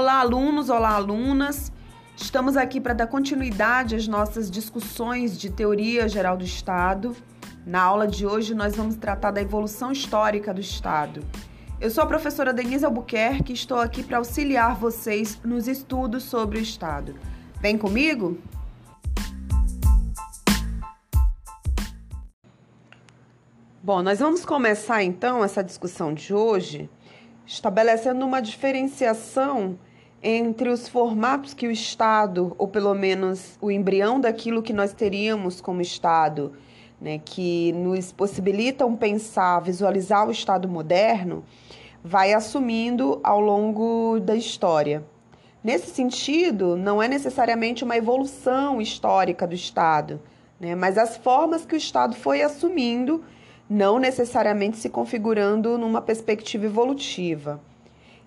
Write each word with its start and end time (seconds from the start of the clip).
Olá, 0.00 0.20
alunos, 0.20 0.70
olá, 0.70 0.90
alunas. 0.90 1.72
Estamos 2.16 2.56
aqui 2.56 2.80
para 2.80 2.94
dar 2.94 3.08
continuidade 3.08 3.96
às 3.96 4.06
nossas 4.06 4.48
discussões 4.48 5.36
de 5.36 5.50
teoria 5.50 6.08
geral 6.08 6.36
do 6.36 6.44
Estado. 6.44 7.16
Na 7.66 7.82
aula 7.82 8.06
de 8.06 8.24
hoje, 8.24 8.54
nós 8.54 8.76
vamos 8.76 8.94
tratar 8.94 9.32
da 9.32 9.42
evolução 9.42 9.90
histórica 9.90 10.54
do 10.54 10.60
Estado. 10.60 11.24
Eu 11.80 11.90
sou 11.90 12.04
a 12.04 12.06
professora 12.06 12.54
Denise 12.54 12.84
Albuquerque 12.84 13.50
e 13.50 13.56
estou 13.56 13.80
aqui 13.80 14.04
para 14.04 14.18
auxiliar 14.18 14.76
vocês 14.76 15.36
nos 15.42 15.66
estudos 15.66 16.22
sobre 16.22 16.60
o 16.60 16.62
Estado. 16.62 17.16
Vem 17.60 17.76
comigo? 17.76 18.38
Bom, 23.82 24.00
nós 24.00 24.20
vamos 24.20 24.44
começar 24.44 25.02
então 25.02 25.42
essa 25.42 25.64
discussão 25.64 26.14
de 26.14 26.32
hoje 26.32 26.88
estabelecendo 27.44 28.24
uma 28.24 28.40
diferenciação 28.40 29.76
entre 30.22 30.68
os 30.68 30.88
formatos 30.88 31.54
que 31.54 31.66
o 31.66 31.70
Estado, 31.70 32.54
ou 32.58 32.66
pelo 32.66 32.94
menos 32.94 33.56
o 33.60 33.70
embrião 33.70 34.20
daquilo 34.20 34.62
que 34.62 34.72
nós 34.72 34.92
teríamos 34.92 35.60
como 35.60 35.80
Estado, 35.80 36.52
né, 37.00 37.20
que 37.24 37.72
nos 37.72 38.10
possibilitam 38.10 38.96
pensar, 38.96 39.60
visualizar 39.60 40.26
o 40.26 40.32
Estado 40.32 40.68
moderno, 40.68 41.44
vai 42.02 42.32
assumindo 42.32 43.20
ao 43.22 43.40
longo 43.40 44.18
da 44.20 44.34
história. 44.34 45.04
Nesse 45.62 45.90
sentido, 45.90 46.76
não 46.76 47.02
é 47.02 47.08
necessariamente 47.08 47.84
uma 47.84 47.96
evolução 47.96 48.80
histórica 48.80 49.46
do 49.46 49.54
Estado, 49.54 50.20
né, 50.58 50.74
mas 50.74 50.98
as 50.98 51.16
formas 51.16 51.64
que 51.64 51.74
o 51.74 51.78
Estado 51.78 52.16
foi 52.16 52.42
assumindo 52.42 53.22
não 53.70 53.98
necessariamente 53.98 54.78
se 54.78 54.88
configurando 54.88 55.76
numa 55.76 56.00
perspectiva 56.00 56.64
evolutiva. 56.64 57.60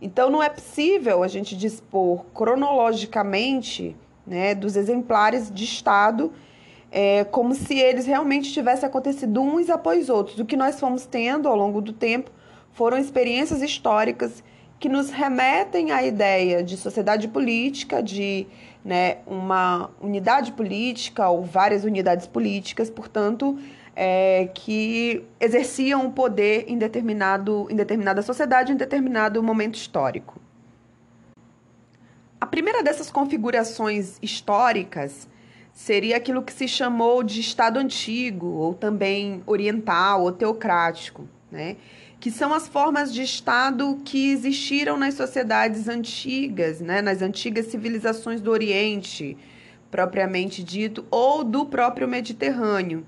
Então, 0.01 0.29
não 0.29 0.41
é 0.41 0.49
possível 0.49 1.21
a 1.23 1.27
gente 1.27 1.55
dispor 1.55 2.25
cronologicamente 2.33 3.95
né, 4.25 4.55
dos 4.55 4.75
exemplares 4.75 5.51
de 5.53 5.63
Estado 5.63 6.31
é, 6.91 7.23
como 7.23 7.55
se 7.55 7.79
eles 7.79 8.05
realmente 8.05 8.51
tivessem 8.51 8.87
acontecido 8.87 9.41
uns 9.41 9.69
após 9.69 10.09
outros. 10.09 10.37
O 10.39 10.45
que 10.45 10.57
nós 10.57 10.79
fomos 10.79 11.05
tendo 11.05 11.47
ao 11.47 11.55
longo 11.55 11.81
do 11.81 11.93
tempo 11.93 12.29
foram 12.73 12.97
experiências 12.97 13.61
históricas 13.61 14.43
que 14.77 14.89
nos 14.89 15.09
remetem 15.09 15.91
à 15.91 16.03
ideia 16.03 16.63
de 16.63 16.75
sociedade 16.75 17.27
política, 17.27 18.01
de 18.01 18.47
né, 18.83 19.17
uma 19.27 19.91
unidade 20.01 20.51
política 20.51 21.29
ou 21.29 21.43
várias 21.43 21.83
unidades 21.83 22.25
políticas, 22.25 22.89
portanto, 22.89 23.57
é, 23.95 24.49
que 24.53 25.25
exerciam 25.39 26.05
o 26.07 26.11
poder 26.11 26.65
em, 26.67 26.77
determinado, 26.77 27.67
em 27.69 27.75
determinada 27.75 28.21
sociedade, 28.21 28.71
em 28.71 28.75
determinado 28.75 29.41
momento 29.43 29.75
histórico. 29.75 30.39
A 32.39 32.45
primeira 32.45 32.81
dessas 32.81 33.11
configurações 33.11 34.17
históricas 34.21 35.27
seria 35.73 36.17
aquilo 36.17 36.41
que 36.41 36.53
se 36.53 36.67
chamou 36.67 37.23
de 37.23 37.39
Estado 37.39 37.77
antigo, 37.77 38.47
ou 38.47 38.73
também 38.73 39.43
oriental 39.45 40.23
ou 40.23 40.31
teocrático, 40.31 41.27
né? 41.51 41.77
que 42.19 42.29
são 42.29 42.53
as 42.53 42.67
formas 42.67 43.11
de 43.11 43.23
Estado 43.23 43.99
que 44.05 44.31
existiram 44.31 44.95
nas 44.95 45.15
sociedades 45.15 45.87
antigas, 45.87 46.79
né? 46.79 47.01
nas 47.01 47.21
antigas 47.21 47.67
civilizações 47.67 48.41
do 48.41 48.51
Oriente, 48.51 49.37
propriamente 49.89 50.63
dito, 50.63 51.05
ou 51.09 51.43
do 51.43 51.65
próprio 51.65 52.07
Mediterrâneo. 52.07 53.05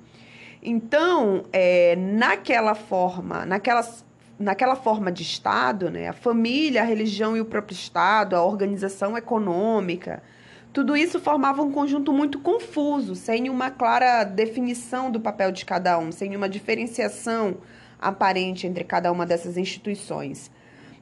Então, 0.65 1.43
é, 1.51 1.93
naquela 1.97 2.73
forma, 2.73 3.45
naquelas, 3.45 4.05
naquela 4.39 4.77
forma 4.77 5.11
de 5.11 5.21
Estado, 5.21 5.91
né, 5.91 6.07
a 6.07 6.13
família, 6.13 6.81
a 6.81 6.85
religião 6.85 7.35
e 7.35 7.41
o 7.41 7.45
próprio 7.45 7.75
Estado, 7.75 8.33
a 8.37 8.43
organização 8.43 9.17
econômica, 9.17 10.23
tudo 10.71 10.95
isso 10.95 11.19
formava 11.19 11.61
um 11.61 11.69
conjunto 11.69 12.13
muito 12.13 12.39
confuso, 12.39 13.13
sem 13.13 13.49
uma 13.49 13.69
clara 13.69 14.23
definição 14.23 15.11
do 15.11 15.19
papel 15.19 15.51
de 15.51 15.65
cada 15.65 15.99
um, 15.99 16.13
sem 16.13 16.33
uma 16.33 16.47
diferenciação 16.47 17.57
aparente 17.99 18.65
entre 18.65 18.85
cada 18.85 19.11
uma 19.11 19.25
dessas 19.25 19.57
instituições. 19.57 20.49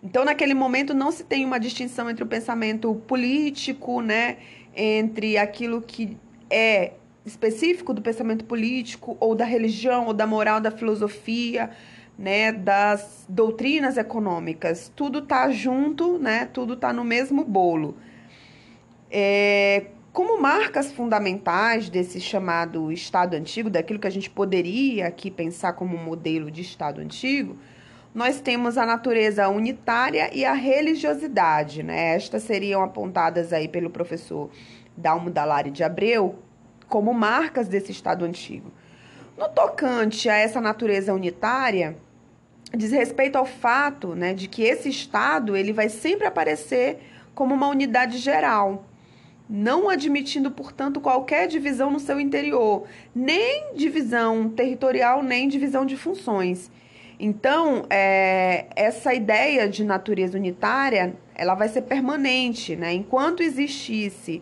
Então, 0.03 0.25
naquele 0.25 0.55
momento, 0.55 0.91
não 0.95 1.11
se 1.11 1.23
tem 1.23 1.45
uma 1.45 1.59
distinção 1.59 2.09
entre 2.09 2.23
o 2.23 2.27
pensamento 2.27 2.95
político, 3.07 4.01
né, 4.01 4.37
entre 4.75 5.37
aquilo 5.37 5.83
que 5.83 6.17
é 6.49 6.93
específico 7.25 7.93
do 7.93 8.01
pensamento 8.01 8.45
político, 8.45 9.15
ou 9.19 9.35
da 9.35 9.45
religião, 9.45 10.07
ou 10.07 10.13
da 10.13 10.25
moral, 10.25 10.59
da 10.59 10.71
filosofia, 10.71 11.69
né, 12.17 12.51
das 12.51 13.25
doutrinas 13.27 13.97
econômicas. 13.97 14.91
Tudo 14.95 15.19
está 15.19 15.49
junto, 15.51 16.17
né, 16.17 16.49
tudo 16.51 16.73
está 16.73 16.91
no 16.91 17.03
mesmo 17.03 17.43
bolo. 17.43 17.95
É, 19.09 19.85
como 20.13 20.41
marcas 20.41 20.91
fundamentais 20.91 21.89
desse 21.89 22.19
chamado 22.19 22.91
Estado 22.91 23.35
antigo, 23.35 23.69
daquilo 23.69 23.99
que 23.99 24.07
a 24.07 24.11
gente 24.11 24.29
poderia 24.29 25.07
aqui 25.07 25.29
pensar 25.31 25.73
como 25.73 25.95
um 25.95 26.03
modelo 26.03 26.51
de 26.51 26.61
Estado 26.61 27.01
antigo, 27.01 27.57
nós 28.13 28.41
temos 28.41 28.77
a 28.77 28.85
natureza 28.85 29.47
unitária 29.47 30.29
e 30.33 30.43
a 30.43 30.53
religiosidade. 30.53 31.81
Né? 31.81 32.15
Estas 32.15 32.43
seriam 32.43 32.83
apontadas 32.83 33.53
aí 33.53 33.67
pelo 33.67 33.89
professor 33.89 34.49
Dalmo 34.97 35.29
Dallari 35.29 35.71
de 35.71 35.83
Abreu 35.83 36.35
como 36.91 37.13
marcas 37.13 37.69
desse 37.69 37.93
Estado 37.93 38.25
antigo. 38.25 38.69
No 39.37 39.47
tocante 39.47 40.27
a 40.29 40.35
essa 40.35 40.59
natureza 40.59 41.13
unitária, 41.13 41.95
diz 42.75 42.91
respeito 42.91 43.37
ao 43.37 43.45
fato 43.45 44.13
né, 44.13 44.33
de 44.33 44.49
que 44.49 44.61
esse 44.61 44.89
Estado 44.89 45.55
ele 45.55 45.71
vai 45.71 45.87
sempre 45.87 46.27
aparecer 46.27 46.99
como 47.33 47.55
uma 47.55 47.69
unidade 47.69 48.17
geral, 48.17 48.85
não 49.49 49.89
admitindo, 49.89 50.51
portanto, 50.51 50.99
qualquer 50.99 51.47
divisão 51.47 51.89
no 51.89 51.99
seu 51.99 52.19
interior, 52.19 52.83
nem 53.15 53.73
divisão 53.73 54.49
territorial, 54.49 55.23
nem 55.23 55.47
divisão 55.47 55.85
de 55.85 55.95
funções. 55.95 56.69
Então, 57.17 57.85
é, 57.89 58.65
essa 58.75 59.13
ideia 59.13 59.67
de 59.69 59.85
natureza 59.85 60.37
unitária, 60.37 61.15
ela 61.35 61.55
vai 61.55 61.69
ser 61.69 61.83
permanente, 61.83 62.75
né? 62.75 62.93
Enquanto 62.93 63.43
existisse 63.43 64.41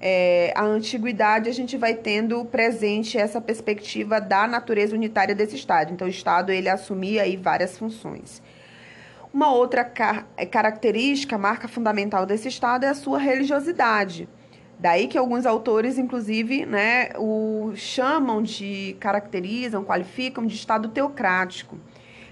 é, 0.00 0.52
a 0.54 0.62
antiguidade, 0.62 1.48
a 1.48 1.52
gente 1.52 1.76
vai 1.76 1.94
tendo 1.94 2.44
presente 2.44 3.18
essa 3.18 3.40
perspectiva 3.40 4.20
da 4.20 4.46
natureza 4.46 4.94
unitária 4.94 5.34
desse 5.34 5.56
Estado. 5.56 5.92
Então, 5.92 6.06
o 6.06 6.10
Estado 6.10 6.52
ele 6.52 6.68
assumia 6.68 7.22
aí 7.22 7.36
várias 7.36 7.76
funções. 7.76 8.40
Uma 9.32 9.52
outra 9.52 9.84
car 9.84 10.26
é, 10.36 10.46
característica, 10.46 11.36
marca 11.36 11.66
fundamental 11.66 12.24
desse 12.24 12.48
Estado 12.48 12.84
é 12.84 12.88
a 12.88 12.94
sua 12.94 13.18
religiosidade. 13.18 14.28
Daí 14.78 15.08
que 15.08 15.18
alguns 15.18 15.44
autores, 15.44 15.98
inclusive, 15.98 16.64
né, 16.64 17.10
o 17.16 17.72
chamam 17.74 18.40
de, 18.40 18.96
caracterizam, 19.00 19.84
qualificam 19.84 20.46
de 20.46 20.54
Estado 20.54 20.88
teocrático. 20.88 21.76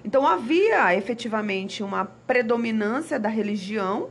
Então, 0.04 0.24
havia 0.24 0.94
efetivamente 0.94 1.82
uma 1.82 2.04
predominância 2.04 3.18
da 3.18 3.28
religião 3.28 4.08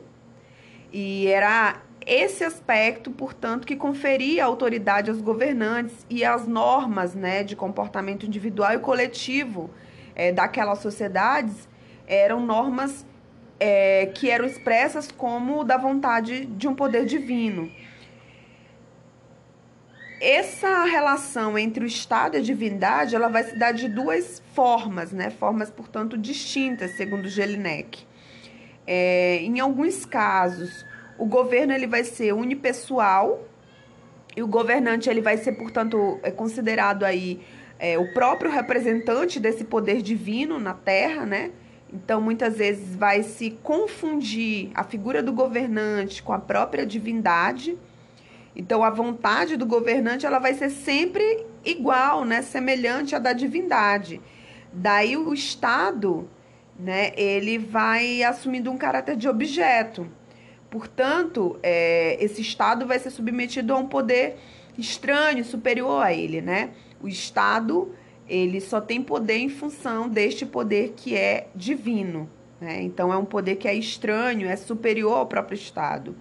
e 0.91 1.27
era 1.27 1.81
esse 2.05 2.43
aspecto, 2.43 3.09
portanto, 3.09 3.65
que 3.65 3.75
conferia 3.75 4.45
autoridade 4.45 5.09
aos 5.09 5.21
governantes 5.21 6.05
e 6.09 6.23
às 6.23 6.47
normas 6.47 7.15
né, 7.15 7.43
de 7.43 7.55
comportamento 7.55 8.25
individual 8.25 8.73
e 8.73 8.79
coletivo 8.79 9.71
é, 10.15 10.31
daquelas 10.31 10.79
sociedades 10.79 11.67
eram 12.07 12.45
normas 12.45 13.05
é, 13.59 14.11
que 14.13 14.29
eram 14.29 14.45
expressas 14.45 15.11
como 15.11 15.63
da 15.63 15.77
vontade 15.77 16.45
de 16.45 16.67
um 16.67 16.75
poder 16.75 17.05
divino. 17.05 17.71
Essa 20.21 20.85
relação 20.85 21.57
entre 21.57 21.83
o 21.83 21.87
Estado 21.87 22.35
e 22.35 22.39
a 22.39 22.41
divindade, 22.41 23.15
ela 23.15 23.27
vai 23.27 23.43
se 23.43 23.57
dar 23.57 23.73
de 23.73 23.89
duas 23.89 24.41
formas, 24.53 25.11
né? 25.11 25.29
Formas, 25.29 25.69
portanto, 25.69 26.17
distintas, 26.17 26.91
segundo 26.91 27.27
Jelinek. 27.27 28.05
É, 28.87 29.37
em 29.41 29.59
alguns 29.59 30.05
casos, 30.05 30.85
o 31.17 31.25
governo 31.25 31.73
ele 31.73 31.87
vai 31.87 32.03
ser 32.03 32.33
unipessoal 32.33 33.43
e 34.35 34.43
o 34.43 34.47
governante 34.47 35.09
ele 35.09 35.21
vai 35.21 35.37
ser, 35.37 35.53
portanto, 35.53 36.19
é 36.21 36.29
considerado 36.29 37.03
aí 37.03 37.41
é, 37.79 37.97
o 37.97 38.13
próprio 38.13 38.51
representante 38.51 39.39
desse 39.39 39.63
poder 39.63 40.01
divino 40.01 40.59
na 40.59 40.73
Terra, 40.73 41.25
né? 41.25 41.51
Então, 41.91 42.19
muitas 42.19 42.57
vezes 42.57 42.95
vai 42.95 43.23
se 43.23 43.51
confundir 43.63 44.71
a 44.75 44.83
figura 44.83 45.23
do 45.23 45.31
governante 45.31 46.21
com 46.21 46.33
a 46.33 46.39
própria 46.39 46.85
divindade. 46.85 47.77
Então, 48.53 48.83
a 48.83 48.89
vontade 48.89 49.55
do 49.55 49.65
governante 49.65 50.25
ela 50.25 50.39
vai 50.39 50.53
ser 50.53 50.69
sempre 50.69 51.45
igual, 51.63 52.25
né? 52.25 52.41
Semelhante 52.41 53.15
à 53.15 53.19
da 53.19 53.31
divindade. 53.31 54.21
Daí 54.73 55.15
o 55.15 55.33
Estado, 55.33 56.27
né? 56.77 57.13
Ele 57.15 57.57
vai 57.57 58.23
assumindo 58.23 58.69
um 58.69 58.77
caráter 58.77 59.15
de 59.15 59.29
objeto. 59.29 60.09
Portanto, 60.75 61.57
é, 61.63 62.21
esse 62.21 62.41
Estado 62.41 62.85
vai 62.85 62.99
ser 62.99 63.09
submetido 63.09 63.73
a 63.73 63.77
um 63.77 63.87
poder 63.87 64.35
estranho, 64.77 65.45
superior 65.45 66.03
a 66.03 66.11
ele, 66.11 66.41
né? 66.41 66.71
O 67.01 67.07
Estado, 67.07 67.95
ele 68.27 68.59
só 68.59 68.81
tem 68.81 69.01
poder 69.01 69.37
em 69.37 69.47
função 69.47 70.09
deste 70.09 70.45
poder 70.45 70.93
que 70.97 71.15
é 71.15 71.47
divino, 71.55 72.29
Né? 72.59 72.81
Então, 72.81 73.13
é 73.13 73.15
um 73.15 73.23
poder 73.23 73.55
que 73.55 73.69
é 73.69 73.73
estranho, 73.73 74.49
é 74.49 74.57
superior 74.57 75.19
ao 75.19 75.25
próprio 75.25 75.55
Estado. 75.55 76.13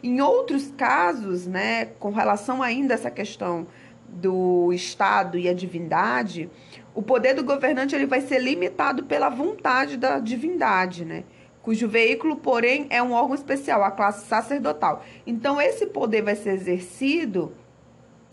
Em 0.00 0.20
outros 0.20 0.72
casos, 0.76 1.48
né, 1.48 1.86
com 1.98 2.12
relação 2.12 2.62
ainda 2.62 2.94
a 2.94 2.96
essa 2.96 3.10
questão 3.10 3.66
do 4.08 4.72
Estado 4.72 5.36
e 5.36 5.48
a 5.48 5.52
divindade, 5.52 6.48
o 6.94 7.02
poder 7.02 7.34
do 7.34 7.42
governante 7.42 7.96
ele 7.96 8.06
vai 8.06 8.20
ser 8.20 8.38
limitado 8.38 9.02
pela 9.02 9.28
vontade 9.28 9.96
da 9.96 10.20
divindade, 10.20 11.04
né? 11.04 11.24
Cujo 11.62 11.88
veículo, 11.88 12.36
porém, 12.36 12.86
é 12.90 13.02
um 13.02 13.12
órgão 13.12 13.34
especial, 13.34 13.82
a 13.82 13.90
classe 13.90 14.26
sacerdotal. 14.26 15.04
Então, 15.26 15.60
esse 15.60 15.86
poder 15.86 16.22
vai 16.22 16.34
ser 16.34 16.50
exercido 16.50 17.52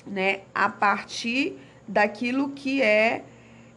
né, 0.06 0.42
a 0.54 0.70
partir 0.70 1.58
daquilo 1.88 2.50
que 2.50 2.82
é, 2.82 3.24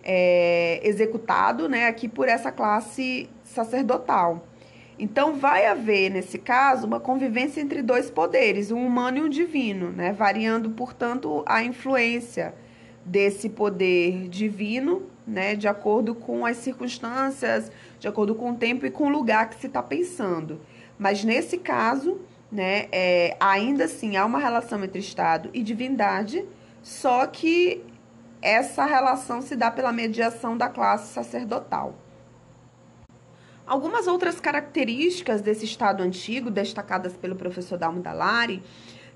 é 0.03 0.81
executado 0.83 1.69
né, 1.69 1.87
aqui 1.87 2.09
por 2.09 2.29
essa 2.29 2.53
classe 2.53 3.29
sacerdotal. 3.43 4.45
Então, 4.99 5.37
vai 5.37 5.65
haver, 5.67 6.11
nesse 6.11 6.39
caso, 6.39 6.87
uma 6.87 6.99
convivência 6.99 7.61
entre 7.61 7.83
dois 7.83 8.11
poderes, 8.11 8.73
um 8.73 8.85
humano 8.85 9.19
e 9.19 9.23
um 9.23 9.29
divino, 9.29 9.91
né? 9.91 10.13
variando, 10.13 10.71
portanto, 10.71 11.45
a 11.47 11.63
influência 11.63 12.53
desse 13.05 13.49
poder 13.49 14.29
divino, 14.29 15.05
né? 15.25 15.55
de 15.55 15.69
acordo 15.69 16.17
com 16.17 16.45
as 16.45 16.57
circunstâncias, 16.57 17.71
de 17.99 18.09
acordo 18.09 18.35
com 18.35 18.53
o 18.53 18.57
tempo 18.57 18.87
e 18.87 18.91
com 18.91 19.07
o 19.07 19.09
lugar 19.09 19.49
que 19.49 19.61
se 19.61 19.67
está 19.67 19.83
pensando. 19.83 20.61
Mas, 20.99 21.25
nesse 21.25 21.59
caso, 21.59 22.21
né, 22.51 22.89
é, 22.91 23.37
ainda 23.39 23.85
assim 23.85 24.17
há 24.17 24.25
uma 24.25 24.39
relação 24.39 24.83
entre 24.83 24.99
Estado 24.99 25.51
e 25.53 25.63
divindade, 25.63 26.45
só 26.83 27.27
que 27.27 27.85
essa 28.41 28.85
relação 28.85 29.43
se 29.43 29.57
dá 29.57 29.71
pela 29.71 29.93
mediação 29.93 30.57
da 30.57 30.69
classe 30.69 31.13
sacerdotal. 31.13 31.95
Algumas 33.67 34.07
outras 34.07 34.41
características 34.41 35.43
desse 35.43 35.67
Estado 35.67 36.03
antigo, 36.03 36.51
destacadas 36.51 37.15
pelo 37.17 37.37
professor 37.37 37.77
Dalmo 37.77 38.01
Dallari, 38.01 38.63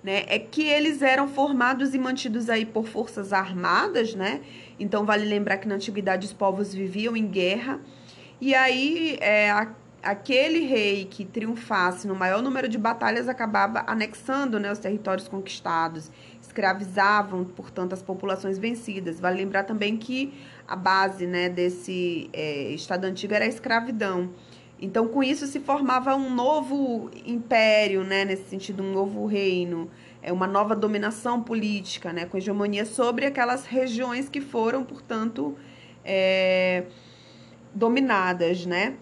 né, 0.02 0.24
é 0.26 0.38
que 0.38 0.64
eles 0.64 1.00
eram 1.00 1.28
formados 1.28 1.94
e 1.94 1.98
mantidos 1.98 2.50
aí 2.50 2.66
por 2.66 2.86
forças 2.86 3.32
armadas, 3.32 4.14
né? 4.14 4.42
Então 4.78 5.06
vale 5.06 5.24
lembrar 5.24 5.58
que 5.58 5.68
na 5.68 5.76
antiguidade 5.76 6.26
os 6.26 6.32
povos 6.32 6.74
viviam 6.74 7.16
em 7.16 7.26
guerra. 7.26 7.80
E 8.44 8.56
aí 8.56 9.18
é, 9.20 9.52
a, 9.52 9.68
aquele 10.02 10.66
rei 10.66 11.04
que 11.04 11.24
triunfasse 11.24 12.08
no 12.08 12.14
maior 12.16 12.42
número 12.42 12.68
de 12.68 12.76
batalhas 12.76 13.28
acabava 13.28 13.84
anexando 13.86 14.58
né, 14.58 14.72
os 14.72 14.80
territórios 14.80 15.28
conquistados, 15.28 16.10
escravizavam, 16.42 17.44
portanto, 17.44 17.92
as 17.92 18.02
populações 18.02 18.58
vencidas. 18.58 19.20
Vale 19.20 19.36
lembrar 19.36 19.62
também 19.62 19.96
que 19.96 20.34
a 20.66 20.74
base 20.74 21.24
né, 21.24 21.48
desse 21.48 22.28
é, 22.32 22.70
Estado 22.70 23.04
antigo 23.04 23.32
era 23.32 23.44
a 23.44 23.48
escravidão. 23.48 24.30
Então, 24.80 25.06
com 25.06 25.22
isso, 25.22 25.46
se 25.46 25.60
formava 25.60 26.16
um 26.16 26.28
novo 26.28 27.12
império, 27.24 28.02
né, 28.02 28.24
nesse 28.24 28.48
sentido, 28.48 28.82
um 28.82 28.92
novo 28.92 29.24
reino, 29.24 29.88
é 30.20 30.32
uma 30.32 30.48
nova 30.48 30.74
dominação 30.74 31.40
política, 31.40 32.12
né, 32.12 32.26
com 32.26 32.36
hegemonia 32.36 32.84
sobre 32.84 33.24
aquelas 33.24 33.66
regiões 33.66 34.28
que 34.28 34.40
foram, 34.40 34.82
portanto, 34.82 35.56
é, 36.04 36.86
dominadas, 37.74 38.66
né. 38.66 38.94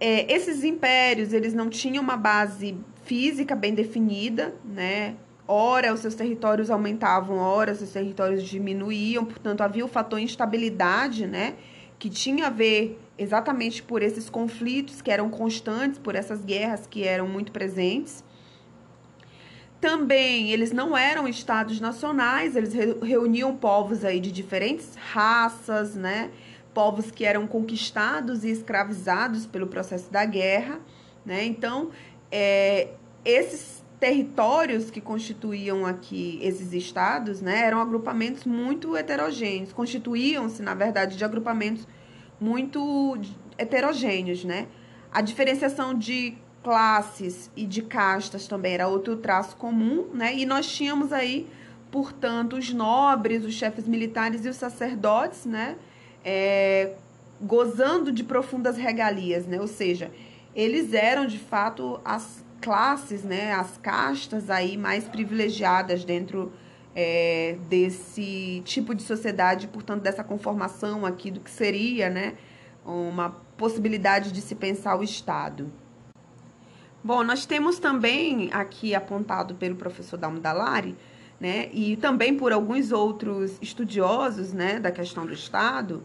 É, 0.00 0.32
esses 0.32 0.64
impérios, 0.64 1.32
eles 1.32 1.54
não 1.54 1.68
tinham 1.68 2.02
uma 2.02 2.16
base 2.16 2.76
física 3.04 3.54
bem 3.54 3.74
definida, 3.74 4.54
né, 4.64 5.14
ora 5.46 5.92
os 5.92 6.00
seus 6.00 6.14
territórios 6.14 6.70
aumentavam, 6.70 7.38
ora 7.38 7.72
os 7.72 7.78
seus 7.78 7.90
territórios 7.90 8.42
diminuíam, 8.42 9.24
portanto 9.24 9.60
havia 9.60 9.84
o 9.84 9.88
fator 9.88 10.18
instabilidade, 10.18 11.26
né, 11.26 11.54
que 11.98 12.10
tinha 12.10 12.48
a 12.48 12.50
ver 12.50 12.98
exatamente 13.16 13.82
por 13.82 14.02
esses 14.02 14.28
conflitos 14.28 15.00
que 15.00 15.10
eram 15.10 15.30
constantes, 15.30 15.98
por 15.98 16.16
essas 16.16 16.44
guerras 16.44 16.86
que 16.86 17.04
eram 17.04 17.28
muito 17.28 17.52
presentes. 17.52 18.24
Também 19.80 20.50
eles 20.50 20.72
não 20.72 20.96
eram 20.96 21.28
estados 21.28 21.80
nacionais, 21.80 22.56
eles 22.56 22.72
reuniam 23.02 23.54
povos 23.54 24.04
aí 24.04 24.20
de 24.20 24.30
diferentes 24.32 24.96
raças, 24.96 25.94
né? 25.94 26.30
Povos 26.74 27.10
que 27.10 27.24
eram 27.24 27.46
conquistados 27.46 28.44
e 28.44 28.50
escravizados 28.50 29.46
pelo 29.46 29.66
processo 29.66 30.10
da 30.10 30.24
guerra, 30.24 30.80
né? 31.24 31.44
Então, 31.44 31.90
é, 32.30 32.88
esses 33.24 33.82
territórios 34.00 34.90
que 34.90 35.00
constituíam 35.00 35.86
aqui 35.86 36.40
esses 36.42 36.72
estados, 36.72 37.40
né, 37.40 37.60
eram 37.64 37.80
agrupamentos 37.80 38.44
muito 38.44 38.96
heterogêneos, 38.96 39.72
constituíam-se, 39.72 40.60
na 40.60 40.74
verdade, 40.74 41.16
de 41.16 41.24
agrupamentos 41.24 41.86
muito 42.40 43.16
heterogêneos, 43.56 44.44
né? 44.44 44.66
A 45.12 45.20
diferenciação 45.20 45.94
de 45.94 46.36
classes 46.64 47.50
e 47.56 47.66
de 47.66 47.82
castas 47.82 48.48
também 48.48 48.74
era 48.74 48.88
outro 48.88 49.16
traço 49.16 49.56
comum, 49.56 50.08
né? 50.12 50.34
E 50.34 50.46
nós 50.46 50.66
tínhamos 50.66 51.12
aí, 51.12 51.48
portanto, 51.90 52.56
os 52.56 52.72
nobres, 52.72 53.44
os 53.44 53.54
chefes 53.54 53.86
militares 53.86 54.44
e 54.44 54.48
os 54.48 54.56
sacerdotes, 54.56 55.44
né? 55.44 55.76
É, 56.24 56.94
gozando 57.40 58.12
de 58.12 58.22
profundas 58.22 58.76
regalias, 58.76 59.46
né? 59.46 59.60
Ou 59.60 59.66
seja, 59.66 60.10
eles 60.54 60.92
eram 60.94 61.26
de 61.26 61.38
fato 61.38 62.00
as 62.04 62.44
classes, 62.60 63.24
né, 63.24 63.52
as 63.52 63.76
castas 63.76 64.48
aí 64.48 64.76
mais 64.76 65.04
privilegiadas 65.04 66.04
dentro 66.04 66.52
é, 66.94 67.56
desse 67.68 68.62
tipo 68.64 68.94
de 68.94 69.02
sociedade, 69.02 69.66
portanto, 69.66 70.02
dessa 70.02 70.22
conformação 70.22 71.04
aqui 71.04 71.30
do 71.30 71.40
que 71.40 71.50
seria, 71.50 72.08
né, 72.08 72.34
uma 72.84 73.30
possibilidade 73.56 74.30
de 74.30 74.40
se 74.40 74.54
pensar 74.54 74.96
o 74.96 75.02
Estado. 75.02 75.72
Bom, 77.02 77.24
nós 77.24 77.44
temos 77.44 77.80
também 77.80 78.48
aqui 78.52 78.94
apontado 78.94 79.56
pelo 79.56 79.74
professor 79.74 80.16
Dalmo 80.16 80.40
né, 81.42 81.68
e 81.72 81.96
também 81.96 82.36
por 82.36 82.52
alguns 82.52 82.92
outros 82.92 83.58
estudiosos, 83.60 84.52
né, 84.52 84.78
da 84.78 84.92
questão 84.92 85.26
do 85.26 85.32
Estado, 85.32 86.04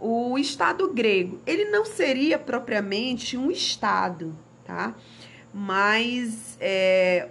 o 0.00 0.36
Estado 0.36 0.92
grego, 0.92 1.40
ele 1.46 1.66
não 1.66 1.84
seria 1.84 2.40
propriamente 2.40 3.36
um 3.36 3.52
Estado, 3.52 4.36
tá? 4.64 4.92
mas 5.54 6.58
é, 6.60 7.28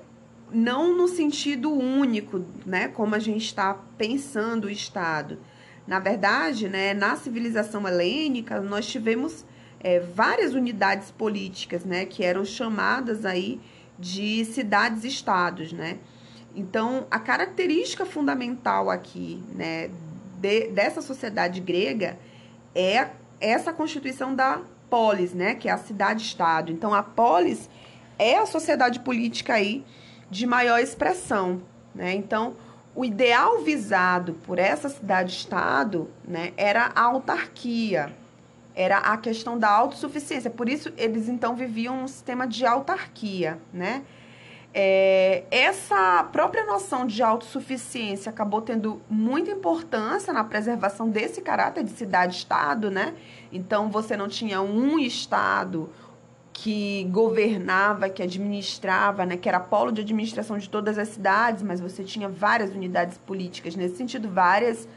não 0.54 0.96
no 0.96 1.06
sentido 1.10 1.70
único, 1.70 2.46
né, 2.66 2.88
como 2.88 3.14
a 3.14 3.20
gente 3.20 3.44
está 3.44 3.74
pensando 3.98 4.66
o 4.68 4.70
Estado. 4.70 5.38
Na 5.86 6.00
verdade, 6.00 6.70
né, 6.70 6.94
na 6.94 7.18
civilização 7.18 7.86
helênica, 7.86 8.62
nós 8.62 8.88
tivemos 8.88 9.46
é, 9.82 10.00
várias 10.00 10.54
unidades 10.54 11.12
políticas, 11.12 11.84
né, 11.84 12.06
que 12.06 12.24
eram 12.24 12.46
chamadas 12.46 13.26
aí 13.26 13.60
de 14.00 14.46
cidades-estados, 14.46 15.74
né. 15.74 16.00
Então, 16.56 17.08
a 17.10 17.20
característica 17.20 18.06
fundamental 18.06 18.90
aqui, 18.90 19.44
né, 19.54 19.90
de, 20.40 20.68
dessa 20.70 21.02
sociedade 21.02 21.60
grega 21.60 22.18
é 22.76 23.10
essa 23.40 23.74
constituição 23.74 24.36
da 24.36 24.62
polis, 24.90 25.34
né, 25.34 25.56
que 25.56 25.68
é 25.68 25.72
a 25.72 25.78
cidade-estado. 25.78 26.72
Então, 26.72 26.94
a 26.94 27.02
polis 27.02 27.70
é 28.20 28.38
a 28.38 28.46
sociedade 28.46 29.00
política 29.00 29.54
aí 29.56 29.84
de 30.30 30.46
maior 30.46 30.80
expressão, 30.80 31.62
né? 31.94 32.14
Então, 32.14 32.56
o 32.96 33.04
ideal 33.04 33.64
visado 33.64 34.34
por 34.46 34.60
essa 34.60 34.90
cidade-estado, 34.90 36.10
né, 36.28 36.54
era 36.56 36.92
a 36.96 37.02
autarquia, 37.02 38.14
era 38.76 38.98
a 38.98 39.18
questão 39.18 39.58
da 39.58 39.70
autossuficiência. 39.70 40.50
Por 40.50 40.70
isso, 40.70 40.92
eles 40.98 41.28
então 41.28 41.56
viviam 41.56 42.04
um 42.04 42.08
sistema 42.08 42.48
de 42.48 42.66
autarquia, 42.66 43.60
né? 43.72 44.04
É, 44.76 45.44
essa 45.52 46.24
própria 46.32 46.66
noção 46.66 47.06
de 47.06 47.22
autossuficiência 47.22 48.32
acabou 48.32 48.60
tendo 48.60 49.02
muita 49.08 49.52
importância 49.52 50.34
na 50.34 50.44
preservação 50.44 51.10
desse 51.10 51.42
caráter 51.42 51.84
de 51.84 51.92
cidade-estado, 51.92 52.90
né? 52.90 53.14
Então, 53.52 53.90
você 53.90 54.18
não 54.18 54.28
tinha 54.28 54.62
um 54.62 54.98
estado 54.98 55.92
que 56.52 57.04
governava, 57.06 58.10
que 58.10 58.22
administrava, 58.22 59.26
né, 59.26 59.36
que 59.36 59.50
era 59.50 59.60
polo 59.60 59.92
de 59.92 60.02
administração 60.02 60.58
de 60.58 60.70
todas 60.70 60.98
as 61.00 61.10
cidades, 61.10 61.64
mas 61.64 61.82
você 61.82 62.04
tinha 62.04 62.30
várias 62.30 62.72
unidades 62.72 63.18
políticas, 63.18 63.76
nesse 63.76 63.98
sentido, 63.98 64.30
várias 64.30 64.88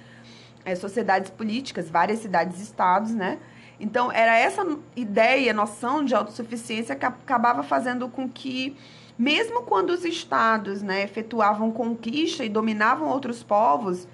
é, 0.64 0.74
sociedades 0.74 1.30
políticas, 1.30 1.88
várias 1.88 2.20
cidades-estados, 2.20 3.12
né? 3.12 3.38
Então, 3.78 4.10
era 4.10 4.38
essa 4.38 4.66
ideia, 4.94 5.52
noção 5.52 6.04
de 6.04 6.14
autossuficiência 6.14 6.94
que 6.94 7.04
acabava 7.04 7.62
fazendo 7.62 8.08
com 8.08 8.28
que, 8.28 8.76
mesmo 9.18 9.62
quando 9.62 9.90
os 9.90 10.04
estados 10.04 10.82
né, 10.82 11.02
efetuavam 11.02 11.70
conquista 11.70 12.44
e 12.44 12.48
dominavam 12.48 13.08
outros 13.08 13.42
povos, 13.42 14.06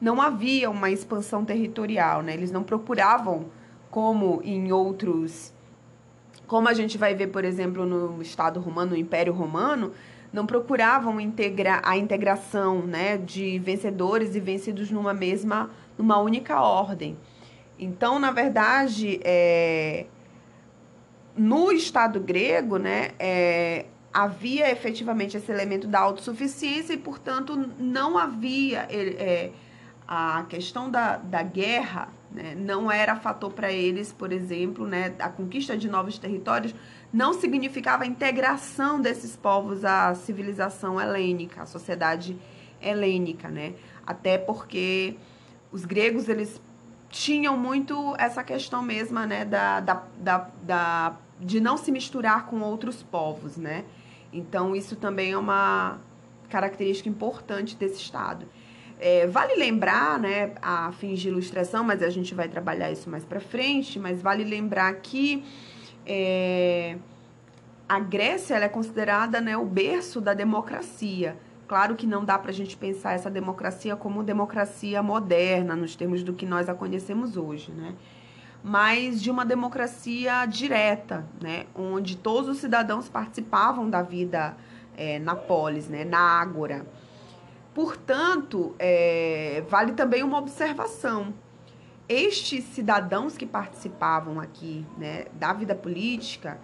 não 0.00 0.20
havia 0.20 0.70
uma 0.70 0.90
expansão 0.90 1.44
territorial, 1.44 2.22
né? 2.22 2.34
Eles 2.34 2.50
não 2.50 2.62
procuravam, 2.62 3.46
como 3.90 4.40
em 4.44 4.72
outros 4.72 5.54
como 6.46 6.68
a 6.68 6.74
gente 6.74 6.96
vai 6.96 7.14
ver, 7.14 7.28
por 7.28 7.44
exemplo, 7.44 7.84
no 7.84 8.22
Estado 8.22 8.60
romano, 8.60 8.92
no 8.92 8.96
Império 8.96 9.32
Romano, 9.32 9.92
não 10.32 10.46
procuravam 10.46 11.20
integrar 11.20 11.80
a 11.84 11.96
integração 11.96 12.82
né, 12.82 13.16
de 13.16 13.58
vencedores 13.58 14.34
e 14.36 14.40
vencidos 14.40 14.90
numa 14.90 15.12
mesma, 15.12 15.70
numa 15.98 16.18
única 16.18 16.60
ordem. 16.60 17.16
Então, 17.78 18.18
na 18.18 18.30
verdade, 18.30 19.20
é, 19.24 20.06
no 21.36 21.72
Estado 21.72 22.20
grego, 22.20 22.76
né, 22.76 23.10
é, 23.18 23.86
havia 24.16 24.70
efetivamente 24.70 25.36
esse 25.36 25.52
elemento 25.52 25.86
da 25.86 26.00
autossuficiência 26.00 26.94
e, 26.94 26.96
portanto, 26.96 27.54
não 27.78 28.16
havia 28.16 28.86
é, 28.88 29.50
a 30.08 30.46
questão 30.48 30.90
da, 30.90 31.18
da 31.18 31.42
guerra, 31.42 32.08
né, 32.32 32.54
não 32.54 32.90
era 32.90 33.14
fator 33.16 33.52
para 33.52 33.70
eles, 33.70 34.14
por 34.14 34.32
exemplo, 34.32 34.86
né, 34.86 35.14
a 35.18 35.28
conquista 35.28 35.76
de 35.76 35.86
novos 35.86 36.16
territórios 36.16 36.74
não 37.12 37.34
significava 37.34 38.04
a 38.04 38.06
integração 38.06 39.02
desses 39.02 39.36
povos 39.36 39.84
à 39.84 40.14
civilização 40.14 40.98
helênica, 40.98 41.64
à 41.64 41.66
sociedade 41.66 42.38
helênica, 42.80 43.48
né? 43.48 43.74
Até 44.06 44.38
porque 44.38 45.16
os 45.70 45.84
gregos 45.84 46.26
eles 46.26 46.58
tinham 47.10 47.54
muito 47.54 48.14
essa 48.18 48.42
questão 48.42 48.82
mesma, 48.82 49.26
né, 49.26 49.44
da, 49.44 49.80
da, 49.80 50.02
da, 50.18 50.50
da, 50.62 51.16
de 51.38 51.60
não 51.60 51.76
se 51.76 51.92
misturar 51.92 52.46
com 52.46 52.60
outros 52.62 53.02
povos, 53.02 53.58
né? 53.58 53.84
Então, 54.36 54.76
isso 54.76 54.96
também 54.96 55.32
é 55.32 55.38
uma 55.38 55.98
característica 56.48 57.08
importante 57.08 57.76
desse 57.76 58.00
Estado. 58.00 58.46
É, 58.98 59.26
vale 59.26 59.54
lembrar, 59.56 60.18
né, 60.18 60.52
a 60.62 60.90
fins 60.92 61.20
de 61.20 61.28
ilustração, 61.28 61.84
mas 61.84 62.02
a 62.02 62.08
gente 62.08 62.34
vai 62.34 62.48
trabalhar 62.48 62.90
isso 62.90 63.10
mais 63.10 63.24
para 63.24 63.40
frente, 63.40 63.98
mas 63.98 64.22
vale 64.22 64.42
lembrar 64.42 64.92
que 64.94 65.44
é, 66.06 66.96
a 67.88 67.98
Grécia 67.98 68.54
é 68.54 68.68
considerada 68.68 69.40
né, 69.40 69.56
o 69.56 69.66
berço 69.66 70.20
da 70.20 70.32
democracia. 70.32 71.36
Claro 71.68 71.94
que 71.96 72.06
não 72.06 72.24
dá 72.24 72.38
para 72.38 72.50
a 72.50 72.54
gente 72.54 72.76
pensar 72.76 73.12
essa 73.12 73.30
democracia 73.30 73.96
como 73.96 74.22
democracia 74.22 75.02
moderna, 75.02 75.74
nos 75.74 75.96
termos 75.96 76.22
do 76.22 76.32
que 76.32 76.46
nós 76.46 76.68
a 76.68 76.74
conhecemos 76.74 77.36
hoje, 77.36 77.72
né? 77.72 77.94
Mas 78.62 79.22
de 79.22 79.30
uma 79.30 79.44
democracia 79.44 80.44
direta, 80.46 81.24
né? 81.40 81.66
Onde 81.74 82.16
todos 82.16 82.48
os 82.50 82.58
cidadãos 82.58 83.08
participavam 83.08 83.88
da 83.88 84.02
vida 84.02 84.56
é, 84.96 85.18
na 85.18 85.36
polis, 85.36 85.88
né? 85.88 86.04
Na 86.04 86.18
ágora. 86.18 86.84
Portanto, 87.74 88.74
é, 88.78 89.62
vale 89.68 89.92
também 89.92 90.22
uma 90.22 90.38
observação. 90.38 91.34
Estes 92.08 92.64
cidadãos 92.64 93.36
que 93.36 93.44
participavam 93.44 94.40
aqui 94.40 94.86
né, 94.96 95.26
da 95.34 95.52
vida 95.52 95.74
política 95.74 96.58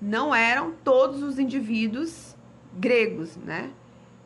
não 0.00 0.34
eram 0.34 0.72
todos 0.84 1.22
os 1.22 1.38
indivíduos 1.38 2.36
gregos, 2.78 3.36
né? 3.36 3.70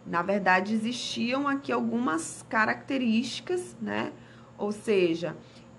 Na 0.06 0.22
verdade, 0.22 0.74
existiam 0.74 1.48
aqui 1.48 1.72
algumas 1.72 2.44
características, 2.48 3.76
né? 3.80 4.12
Ou 4.58 4.72
seja, 4.72 5.36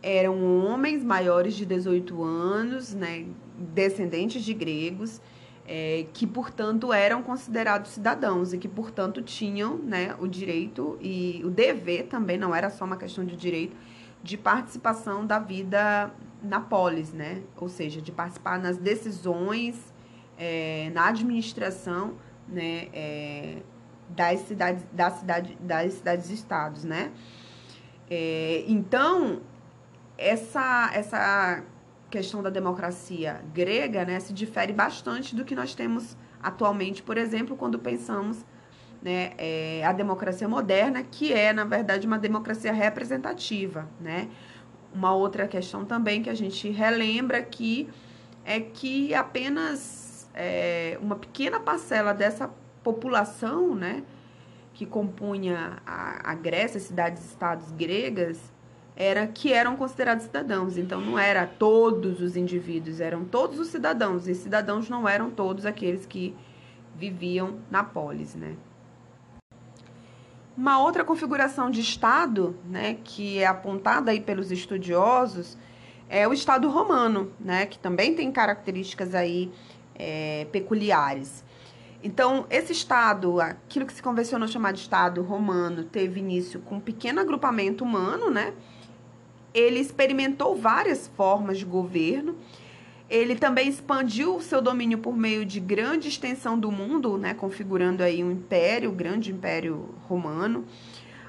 eram 0.07 0.65
homens 0.65 1.03
maiores 1.03 1.53
de 1.53 1.65
18 1.65 2.23
anos, 2.23 2.93
né? 2.93 3.25
Descendentes 3.57 4.41
de 4.43 4.53
gregos, 4.53 5.21
é, 5.67 6.05
que, 6.13 6.25
portanto, 6.25 6.93
eram 6.93 7.21
considerados 7.21 7.91
cidadãos 7.91 8.53
e 8.53 8.57
que, 8.57 8.69
portanto, 8.69 9.21
tinham 9.21 9.77
né, 9.77 10.15
o 10.17 10.27
direito 10.27 10.97
e 11.01 11.41
o 11.43 11.49
dever 11.49 12.07
também, 12.07 12.37
não 12.37 12.55
era 12.55 12.69
só 12.69 12.85
uma 12.85 12.95
questão 12.95 13.25
de 13.25 13.35
direito, 13.35 13.75
de 14.23 14.37
participação 14.37 15.25
da 15.25 15.39
vida 15.39 16.09
na 16.41 16.61
polis, 16.61 17.11
né? 17.11 17.41
Ou 17.57 17.67
seja, 17.67 18.01
de 18.01 18.11
participar 18.11 18.59
nas 18.59 18.77
decisões, 18.77 19.93
é, 20.37 20.89
na 20.93 21.09
administração, 21.09 22.13
né? 22.47 22.87
É, 22.93 23.57
das 24.09 24.39
cidades, 24.41 24.85
da 24.93 25.11
cidade, 25.11 25.57
das 25.59 25.93
cidades 25.93 26.29
estados, 26.29 26.85
né? 26.85 27.11
É, 28.09 28.63
então, 28.69 29.41
essa, 30.17 30.91
essa 30.93 31.63
questão 32.09 32.41
da 32.41 32.49
democracia 32.49 33.41
grega, 33.53 34.05
né, 34.05 34.19
se 34.19 34.33
difere 34.33 34.73
bastante 34.73 35.35
do 35.35 35.45
que 35.45 35.53
nós 35.55 35.75
temos 35.75 36.17
atualmente, 36.41 37.03
por 37.03 37.17
exemplo, 37.17 37.55
quando 37.55 37.77
pensamos 37.77 38.45
né, 39.01 39.33
é, 39.37 39.83
a 39.85 39.91
democracia 39.91 40.47
moderna, 40.47 41.03
que 41.03 41.33
é, 41.33 41.53
na 41.53 41.63
verdade, 41.63 42.07
uma 42.07 42.17
democracia 42.17 42.71
representativa, 42.71 43.87
né? 43.99 44.29
Uma 44.93 45.13
outra 45.13 45.47
questão 45.47 45.85
também 45.85 46.23
que 46.23 46.29
a 46.29 46.33
gente 46.33 46.69
relembra 46.69 47.37
aqui 47.37 47.89
é 48.43 48.59
que 48.59 49.13
apenas 49.13 50.29
é, 50.33 50.97
uma 51.01 51.15
pequena 51.15 51.59
parcela 51.59 52.13
dessa 52.13 52.49
população, 52.83 53.75
né, 53.75 54.03
que 54.73 54.85
compunha 54.85 55.81
a, 55.85 56.31
a 56.31 56.33
Grécia, 56.33 56.79
cidades-estados 56.79 57.71
gregas, 57.71 58.39
era 58.99 59.27
que 59.27 59.53
eram 59.53 59.77
considerados 59.77 60.25
cidadãos. 60.25 60.75
Então 60.75 60.99
não 60.99 61.19
era 61.19 61.45
todos 61.45 62.19
os 62.19 62.35
indivíduos, 62.35 62.99
eram 62.99 63.23
todos 63.23 63.59
os 63.59 63.67
cidadãos. 63.67 64.27
E 64.27 64.33
cidadãos 64.33 64.89
não 64.89 65.07
eram 65.07 65.29
todos 65.29 65.67
aqueles 65.67 66.07
que 66.07 66.35
viviam 66.95 67.59
na 67.69 67.83
polis, 67.83 68.33
né? 68.33 68.55
Uma 70.57 70.79
outra 70.79 71.05
configuração 71.05 71.69
de 71.69 71.79
Estado, 71.79 72.57
né, 72.65 72.97
que 73.03 73.37
é 73.37 73.45
apontada 73.45 74.09
aí 74.09 74.19
pelos 74.19 74.51
estudiosos, 74.51 75.55
é 76.09 76.27
o 76.27 76.33
Estado 76.33 76.67
romano, 76.67 77.31
né, 77.39 77.67
que 77.67 77.77
também 77.77 78.15
tem 78.15 78.31
características 78.31 79.13
aí 79.13 79.51
é, 79.93 80.47
peculiares. 80.51 81.45
Então, 82.03 82.47
esse 82.49 82.71
Estado, 82.71 83.39
aquilo 83.39 83.85
que 83.85 83.93
se 83.93 84.01
convencionou 84.01 84.47
chamar 84.47 84.71
de 84.71 84.79
Estado 84.79 85.21
romano, 85.21 85.83
teve 85.83 86.19
início 86.19 86.59
com 86.61 86.77
um 86.77 86.79
pequeno 86.79 87.21
agrupamento 87.21 87.83
humano, 87.83 88.31
né? 88.31 88.53
Ele 89.57 89.79
experimentou 89.79 90.55
várias 90.55 91.07
formas 91.17 91.57
de 91.57 91.65
governo. 91.65 92.35
Ele 93.09 93.35
também 93.35 93.67
expandiu 93.67 94.35
o 94.35 94.41
seu 94.41 94.61
domínio 94.61 94.99
por 94.99 95.17
meio 95.17 95.43
de 95.43 95.59
grande 95.59 96.09
extensão 96.09 96.59
do 96.59 96.71
mundo, 96.71 97.17
né? 97.17 97.33
Configurando 97.33 98.03
aí 98.03 98.23
um 98.23 98.31
império, 98.31 98.91
o 98.91 98.93
grande 98.93 99.31
império 99.31 99.95
romano, 100.07 100.63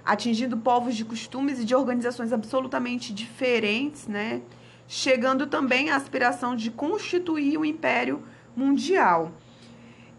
atingindo 0.04 0.58
povos 0.58 0.94
de 0.94 1.06
costumes 1.06 1.58
e 1.58 1.64
de 1.64 1.74
organizações 1.74 2.30
absolutamente 2.30 3.14
diferentes, 3.14 4.06
né? 4.06 4.42
Chegando 4.86 5.46
também 5.46 5.88
à 5.88 5.96
aspiração 5.96 6.54
de 6.54 6.70
constituir 6.70 7.56
um 7.56 7.64
império 7.64 8.22
mundial. 8.54 9.32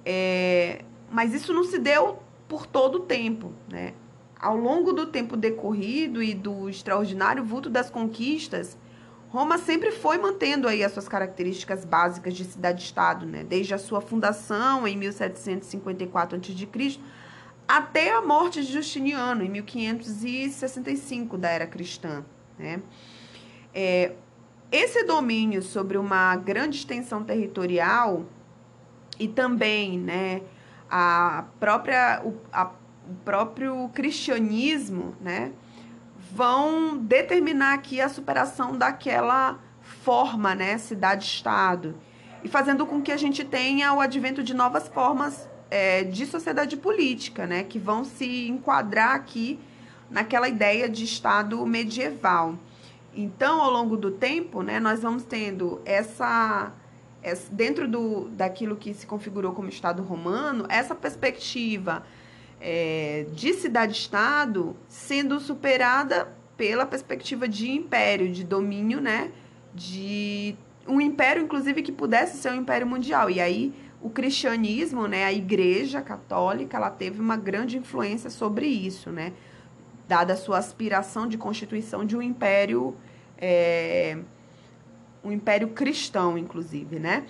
É, 0.03 0.83
mas 1.11 1.31
isso 1.31 1.53
não 1.53 1.63
se 1.63 1.77
deu 1.77 2.17
por 2.47 2.65
todo 2.65 2.95
o 2.95 2.99
tempo, 3.01 3.53
né? 3.69 3.93
Ao 4.39 4.55
longo 4.55 4.93
do 4.93 5.05
tempo 5.05 5.35
decorrido 5.35 6.23
e 6.23 6.33
do 6.33 6.69
extraordinário 6.69 7.43
vulto 7.43 7.69
das 7.69 7.89
conquistas, 7.89 8.77
Roma 9.29 9.57
sempre 9.57 9.91
foi 9.91 10.17
mantendo 10.17 10.67
aí 10.67 10.83
as 10.83 10.91
suas 10.93 11.07
características 11.07 11.85
básicas 11.85 12.33
de 12.33 12.45
cidade-estado, 12.45 13.25
né? 13.25 13.43
Desde 13.43 13.73
a 13.73 13.77
sua 13.77 14.01
fundação 14.01 14.87
em 14.87 14.97
1754 14.97 16.37
a.C. 16.37 16.99
até 17.67 18.13
a 18.13 18.21
morte 18.21 18.63
de 18.63 18.71
Justiniano 18.71 19.43
em 19.43 19.49
1565 19.49 21.37
da 21.37 21.49
era 21.49 21.67
cristã, 21.67 22.25
né? 22.57 22.81
É, 23.73 24.13
esse 24.71 25.03
domínio 25.03 25.61
sobre 25.61 25.97
uma 25.97 26.35
grande 26.35 26.77
extensão 26.77 27.23
territorial 27.23 28.25
e 29.19 29.27
também 29.27 29.99
né, 29.99 30.41
a 30.89 31.45
própria, 31.59 32.23
a, 32.53 32.71
o 33.09 33.15
próprio 33.25 33.89
cristianismo 33.89 35.15
né, 35.19 35.51
vão 36.31 36.95
determinar 36.97 37.73
aqui 37.73 37.99
a 37.99 38.07
superação 38.07 38.77
daquela 38.77 39.59
forma, 39.81 40.53
né, 40.53 40.77
cidade-estado, 40.77 41.95
e 42.43 42.47
fazendo 42.47 42.85
com 42.85 43.01
que 43.01 43.11
a 43.11 43.17
gente 43.17 43.43
tenha 43.43 43.91
o 43.93 43.99
advento 43.99 44.43
de 44.43 44.53
novas 44.53 44.87
formas 44.87 45.49
é, 45.71 46.03
de 46.03 46.25
sociedade 46.25 46.77
política, 46.77 47.47
né, 47.47 47.63
que 47.63 47.79
vão 47.79 48.03
se 48.03 48.47
enquadrar 48.47 49.15
aqui 49.15 49.59
naquela 50.09 50.47
ideia 50.47 50.87
de 50.87 51.03
Estado 51.03 51.65
medieval. 51.65 52.57
Então, 53.15 53.59
ao 53.59 53.71
longo 53.71 53.97
do 53.97 54.11
tempo, 54.11 54.61
né, 54.61 54.79
nós 54.79 55.01
vamos 55.01 55.23
tendo 55.23 55.81
essa 55.83 56.71
dentro 57.51 57.85
do, 57.85 58.29
daquilo 58.29 58.77
que 58.77 58.93
se 58.93 59.05
configurou 59.05 59.51
como 59.51 59.67
Estado 59.67 60.01
romano, 60.01 60.65
essa 60.69 60.95
perspectiva 60.95 62.03
é, 62.59 63.25
de 63.33 63.53
cidade-estado 63.53 64.75
sendo 64.87 65.39
superada 65.39 66.27
pela 66.57 66.85
perspectiva 66.85 67.47
de 67.47 67.71
império, 67.71 68.31
de 68.31 68.43
domínio, 68.43 68.99
né? 68.99 69.31
De 69.73 70.55
um 70.87 70.99
império, 70.99 71.43
inclusive, 71.43 71.81
que 71.81 71.91
pudesse 71.91 72.37
ser 72.37 72.51
um 72.51 72.55
império 72.55 72.85
mundial. 72.85 73.29
E 73.29 73.39
aí 73.39 73.73
o 74.01 74.09
cristianismo, 74.09 75.07
né, 75.07 75.25
a 75.25 75.33
igreja 75.33 76.01
católica, 76.01 76.77
ela 76.77 76.89
teve 76.89 77.19
uma 77.19 77.35
grande 77.35 77.77
influência 77.77 78.29
sobre 78.29 78.65
isso, 78.65 79.09
né? 79.09 79.33
Dada 80.07 80.33
a 80.33 80.37
sua 80.37 80.57
aspiração 80.57 81.27
de 81.27 81.37
constituição 81.37 82.05
de 82.05 82.15
um 82.15 82.21
império 82.21 82.95
é, 83.37 84.17
um 85.23 85.31
império 85.31 85.69
cristão, 85.69 86.37
inclusive, 86.37 86.99
né? 86.99 87.25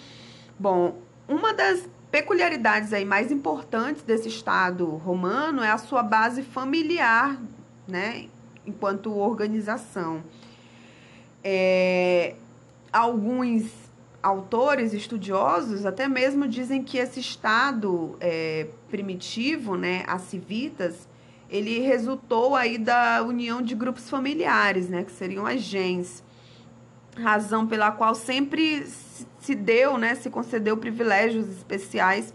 Bom, 0.57 0.97
uma 1.27 1.53
das 1.53 1.89
peculiaridades 2.11 2.93
aí 2.93 3.05
mais 3.05 3.31
importantes 3.31 4.01
desse 4.03 4.27
Estado 4.27 4.85
romano 4.85 5.61
é 5.63 5.69
a 5.69 5.77
sua 5.77 6.03
base 6.03 6.43
familiar, 6.43 7.39
né? 7.87 8.25
Enquanto 8.65 9.15
organização. 9.15 10.23
É, 11.43 12.35
alguns 12.91 13.71
autores 14.21 14.93
estudiosos 14.93 15.85
até 15.85 16.07
mesmo 16.07 16.47
dizem 16.47 16.83
que 16.83 16.97
esse 16.97 17.19
estado 17.19 18.17
é, 18.19 18.67
primitivo, 18.89 19.77
né, 19.77 20.03
as 20.07 20.23
civitas, 20.23 21.07
ele 21.49 21.79
resultou 21.79 22.55
aí 22.55 22.77
da 22.77 23.23
união 23.23 23.61
de 23.61 23.73
grupos 23.73 24.09
familiares, 24.09 24.89
né, 24.89 25.03
que 25.03 25.11
seriam 25.11 25.45
as 25.45 25.61
gens, 25.61 26.21
razão 27.15 27.65
pela 27.65 27.91
qual 27.91 28.13
sempre 28.13 28.85
se 29.39 29.55
deu, 29.55 29.97
né, 29.97 30.15
se 30.15 30.29
concedeu 30.29 30.77
privilégios 30.77 31.49
especiais 31.49 32.33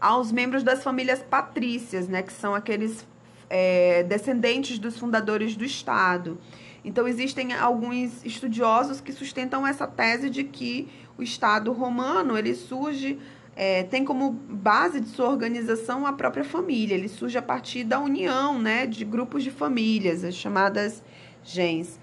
aos 0.00 0.32
membros 0.32 0.62
das 0.62 0.82
famílias 0.82 1.22
patrícias, 1.22 2.08
né, 2.08 2.22
que 2.22 2.32
são 2.32 2.54
aqueles 2.54 3.06
é, 3.48 4.02
descendentes 4.04 4.78
dos 4.78 4.98
fundadores 4.98 5.56
do 5.56 5.64
Estado. 5.64 6.38
Então, 6.84 7.06
existem 7.06 7.52
alguns 7.52 8.24
estudiosos 8.24 9.00
que 9.00 9.12
sustentam 9.12 9.66
essa 9.66 9.86
tese 9.86 10.30
de 10.30 10.44
que 10.44 10.88
o 11.18 11.22
Estado 11.22 11.72
romano 11.72 12.38
ele 12.38 12.54
surge, 12.54 13.18
é, 13.54 13.82
tem 13.82 14.04
como 14.04 14.30
base 14.30 15.00
de 15.00 15.08
sua 15.08 15.28
organização 15.28 16.06
a 16.06 16.12
própria 16.14 16.44
família. 16.44 16.94
Ele 16.94 17.08
surge 17.08 17.36
a 17.36 17.42
partir 17.42 17.84
da 17.84 18.00
união 18.00 18.58
né, 18.58 18.86
de 18.86 19.04
grupos 19.04 19.44
de 19.44 19.50
famílias, 19.50 20.24
as 20.24 20.34
chamadas 20.34 21.02
gens. 21.44 21.98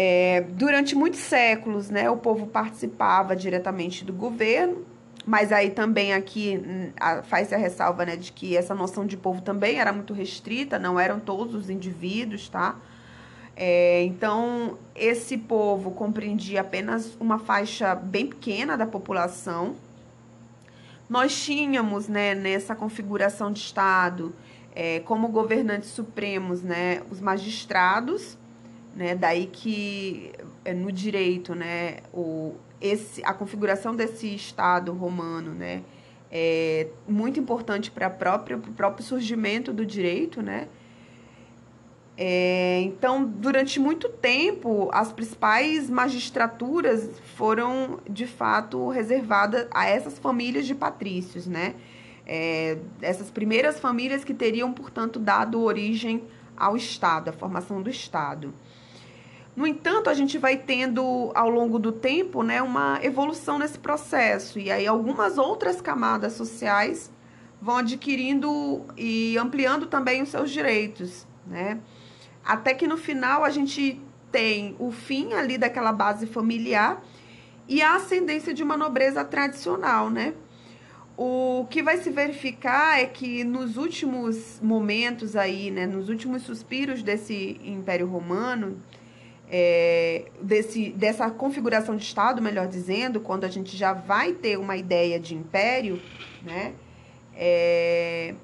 É, 0.00 0.42
durante 0.50 0.94
muitos 0.94 1.18
séculos, 1.18 1.90
né, 1.90 2.08
o 2.08 2.16
povo 2.16 2.46
participava 2.46 3.34
diretamente 3.34 4.04
do 4.04 4.12
governo, 4.12 4.86
mas 5.26 5.50
aí 5.50 5.70
também 5.70 6.12
aqui 6.12 6.62
hum, 6.64 6.92
faz-se 7.24 7.52
a 7.52 7.58
ressalva 7.58 8.06
né, 8.06 8.14
de 8.14 8.30
que 8.30 8.56
essa 8.56 8.76
noção 8.76 9.04
de 9.04 9.16
povo 9.16 9.42
também 9.42 9.80
era 9.80 9.92
muito 9.92 10.14
restrita, 10.14 10.78
não 10.78 11.00
eram 11.00 11.18
todos 11.18 11.52
os 11.52 11.68
indivíduos, 11.68 12.48
tá? 12.48 12.76
É, 13.56 14.04
então, 14.04 14.78
esse 14.94 15.36
povo 15.36 15.90
compreendia 15.90 16.60
apenas 16.60 17.16
uma 17.18 17.40
faixa 17.40 17.92
bem 17.96 18.28
pequena 18.28 18.76
da 18.76 18.86
população. 18.86 19.74
Nós 21.10 21.36
tínhamos, 21.42 22.06
né, 22.06 22.36
nessa 22.36 22.76
configuração 22.76 23.50
de 23.50 23.58
Estado, 23.58 24.32
é, 24.76 25.00
como 25.00 25.26
governantes 25.26 25.88
supremos, 25.88 26.62
né, 26.62 27.02
os 27.10 27.20
magistrados, 27.20 28.38
né, 28.94 29.14
daí 29.14 29.46
que 29.46 30.32
é, 30.64 30.72
no 30.74 30.90
direito, 30.90 31.54
né, 31.54 31.98
o, 32.12 32.54
esse, 32.80 33.24
a 33.24 33.32
configuração 33.32 33.94
desse 33.94 34.34
Estado 34.34 34.92
romano, 34.92 35.52
né, 35.52 35.82
é 36.30 36.88
muito 37.08 37.40
importante 37.40 37.90
para 37.90 38.08
o 38.08 38.72
próprio 38.74 39.04
surgimento 39.04 39.72
do 39.72 39.86
direito, 39.86 40.42
né, 40.42 40.68
é, 42.20 42.80
então, 42.80 43.24
durante 43.24 43.78
muito 43.78 44.08
tempo, 44.08 44.90
as 44.92 45.12
principais 45.12 45.88
magistraturas 45.88 47.08
foram, 47.36 48.00
de 48.10 48.26
fato, 48.26 48.88
reservadas 48.88 49.68
a 49.70 49.86
essas 49.86 50.18
famílias 50.18 50.66
de 50.66 50.74
patrícios, 50.74 51.46
né? 51.46 51.76
É, 52.26 52.76
essas 53.00 53.30
primeiras 53.30 53.78
famílias 53.78 54.24
que 54.24 54.34
teriam, 54.34 54.72
portanto, 54.72 55.20
dado 55.20 55.62
origem 55.62 56.24
ao 56.56 56.76
Estado, 56.76 57.28
à 57.28 57.32
formação 57.32 57.80
do 57.80 57.88
Estado. 57.88 58.52
No 59.58 59.66
entanto, 59.66 60.08
a 60.08 60.14
gente 60.14 60.38
vai 60.38 60.56
tendo, 60.56 61.32
ao 61.34 61.50
longo 61.50 61.80
do 61.80 61.90
tempo, 61.90 62.44
né, 62.44 62.62
uma 62.62 63.00
evolução 63.02 63.58
nesse 63.58 63.76
processo, 63.76 64.56
e 64.56 64.70
aí 64.70 64.86
algumas 64.86 65.36
outras 65.36 65.80
camadas 65.80 66.34
sociais 66.34 67.10
vão 67.60 67.78
adquirindo 67.78 68.86
e 68.96 69.36
ampliando 69.36 69.86
também 69.86 70.22
os 70.22 70.28
seus 70.28 70.52
direitos, 70.52 71.26
né? 71.44 71.80
Até 72.44 72.72
que 72.72 72.86
no 72.86 72.96
final 72.96 73.42
a 73.42 73.50
gente 73.50 74.00
tem 74.30 74.76
o 74.78 74.92
fim 74.92 75.32
ali 75.32 75.58
daquela 75.58 75.92
base 75.92 76.24
familiar 76.24 77.02
e 77.66 77.82
a 77.82 77.96
ascendência 77.96 78.54
de 78.54 78.62
uma 78.62 78.76
nobreza 78.76 79.24
tradicional, 79.24 80.08
né? 80.08 80.34
O 81.16 81.66
que 81.68 81.82
vai 81.82 81.96
se 81.96 82.10
verificar 82.10 83.00
é 83.00 83.06
que 83.06 83.42
nos 83.42 83.76
últimos 83.76 84.60
momentos 84.62 85.34
aí, 85.34 85.68
né, 85.68 85.84
nos 85.84 86.08
últimos 86.08 86.42
suspiros 86.42 87.02
desse 87.02 87.60
Império 87.64 88.06
Romano, 88.06 88.80
é, 89.50 90.26
desse, 90.40 90.90
dessa 90.90 91.30
configuração 91.30 91.96
de 91.96 92.04
Estado, 92.04 92.42
melhor 92.42 92.66
dizendo, 92.66 93.20
quando 93.20 93.44
a 93.44 93.48
gente 93.48 93.76
já 93.76 93.92
vai 93.92 94.32
ter 94.32 94.58
uma 94.58 94.76
ideia 94.76 95.18
de 95.18 95.34
império, 95.34 96.00
né, 96.42 96.74
é, 97.34 98.34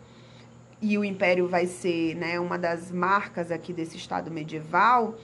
e 0.81 0.99
o 0.99 1.05
império 1.05 1.49
vai 1.49 1.67
ser 1.67 2.15
né, 2.15 2.39
uma 2.39 2.59
das 2.59 2.91
marcas 2.91 3.51
aqui 3.51 3.73
desse 3.73 3.97
Estado 3.97 4.31
medieval, 4.31 5.17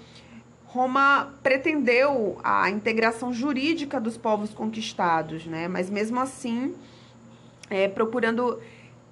Roma 0.72 1.34
pretendeu 1.42 2.38
a 2.44 2.70
integração 2.70 3.32
jurídica 3.32 4.00
dos 4.00 4.16
povos 4.16 4.54
conquistados, 4.54 5.44
né? 5.44 5.66
mas 5.66 5.90
mesmo 5.90 6.20
assim 6.20 6.76
é, 7.68 7.88
procurando 7.88 8.60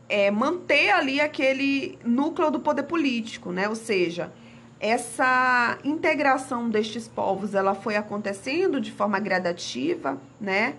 é, 0.08 0.30
manter 0.30 0.90
ali 0.90 1.20
aquele 1.20 1.98
núcleo 2.04 2.48
do 2.48 2.60
poder 2.60 2.84
político, 2.84 3.50
né? 3.50 3.68
ou 3.68 3.74
seja, 3.74 4.32
essa 4.80 5.78
integração 5.84 6.70
destes 6.70 7.08
povos 7.08 7.54
ela 7.54 7.74
foi 7.74 7.96
acontecendo 7.96 8.80
de 8.80 8.92
forma 8.92 9.18
gradativa, 9.18 10.18
né? 10.40 10.74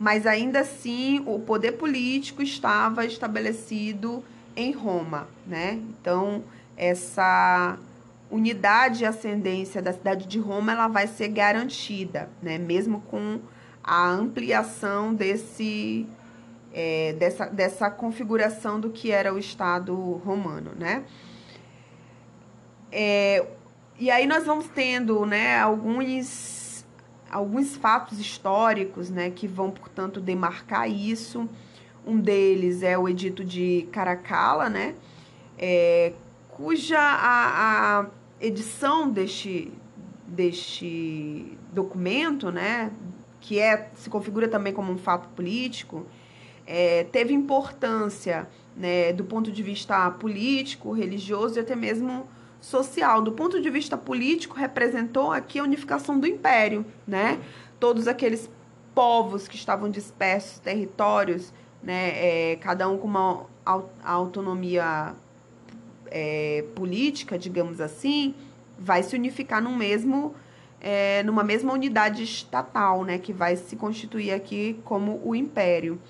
mas 0.00 0.26
ainda 0.26 0.60
assim 0.60 1.22
o 1.26 1.38
poder 1.38 1.72
político 1.72 2.42
estava 2.42 3.04
estabelecido 3.04 4.24
em 4.56 4.72
Roma, 4.72 5.28
né? 5.46 5.74
Então, 5.74 6.42
essa 6.74 7.78
unidade 8.30 9.02
e 9.02 9.06
ascendência 9.06 9.82
da 9.82 9.92
cidade 9.92 10.26
de 10.26 10.38
Roma, 10.38 10.72
ela 10.72 10.88
vai 10.88 11.06
ser 11.06 11.28
garantida, 11.28 12.30
né? 12.42 12.56
Mesmo 12.56 13.02
com 13.02 13.40
a 13.84 14.08
ampliação 14.08 15.12
desse, 15.12 16.06
é, 16.72 17.14
dessa, 17.18 17.44
dessa 17.44 17.90
configuração 17.90 18.80
do 18.80 18.88
que 18.88 19.10
era 19.10 19.34
o 19.34 19.38
Estado 19.38 19.94
romano, 20.24 20.70
né? 20.78 21.04
É, 22.92 23.46
e 23.98 24.10
aí 24.10 24.26
nós 24.26 24.44
vamos 24.46 24.66
tendo, 24.68 25.26
né, 25.26 25.58
alguns, 25.58 26.86
alguns 27.30 27.76
fatos 27.76 28.18
históricos, 28.18 29.10
né, 29.10 29.30
que 29.30 29.46
vão, 29.46 29.70
portanto, 29.70 30.20
demarcar 30.20 30.90
isso. 30.90 31.48
Um 32.06 32.18
deles 32.18 32.82
é 32.82 32.96
o 32.96 33.08
Edito 33.08 33.44
de 33.44 33.86
Caracalla, 33.92 34.70
né? 34.70 34.94
É, 35.58 36.14
cuja 36.48 36.98
a, 36.98 38.00
a 38.00 38.06
edição 38.40 39.10
deste, 39.10 39.70
deste 40.26 41.58
documento, 41.72 42.50
né, 42.50 42.90
que 43.40 43.58
é, 43.58 43.90
se 43.94 44.08
configura 44.08 44.48
também 44.48 44.72
como 44.72 44.90
um 44.90 44.98
fato 44.98 45.28
político, 45.28 46.06
é, 46.66 47.04
teve 47.04 47.34
importância 47.34 48.48
né, 48.76 49.12
do 49.12 49.24
ponto 49.24 49.50
de 49.50 49.62
vista 49.62 50.10
político, 50.10 50.92
religioso 50.92 51.58
e 51.58 51.60
até 51.60 51.76
mesmo 51.76 52.26
social. 52.60 53.22
Do 53.22 53.32
ponto 53.32 53.60
de 53.60 53.70
vista 53.70 53.96
político, 53.96 54.56
representou 54.56 55.32
aqui 55.32 55.58
a 55.58 55.62
unificação 55.62 56.18
do 56.18 56.26
império, 56.26 56.84
né? 57.06 57.40
Todos 57.78 58.06
aqueles 58.06 58.50
povos 58.94 59.48
que 59.48 59.56
estavam 59.56 59.88
dispersos, 59.90 60.58
territórios 60.58 61.52
né, 61.82 62.52
é, 62.52 62.56
cada 62.56 62.88
um 62.88 62.98
com 62.98 63.06
uma 63.06 63.46
autonomia 64.04 65.14
é, 66.06 66.64
política, 66.74 67.38
digamos 67.38 67.80
assim, 67.80 68.34
vai 68.78 69.02
se 69.02 69.14
unificar 69.14 69.62
num 69.62 69.74
mesmo, 69.74 70.34
é, 70.80 71.22
numa 71.22 71.42
mesma 71.42 71.72
unidade 71.72 72.22
estatal, 72.22 73.04
né, 73.04 73.18
que 73.18 73.32
vai 73.32 73.56
se 73.56 73.76
constituir 73.76 74.32
aqui 74.32 74.78
como 74.84 75.20
o 75.24 75.34
império. 75.34 76.00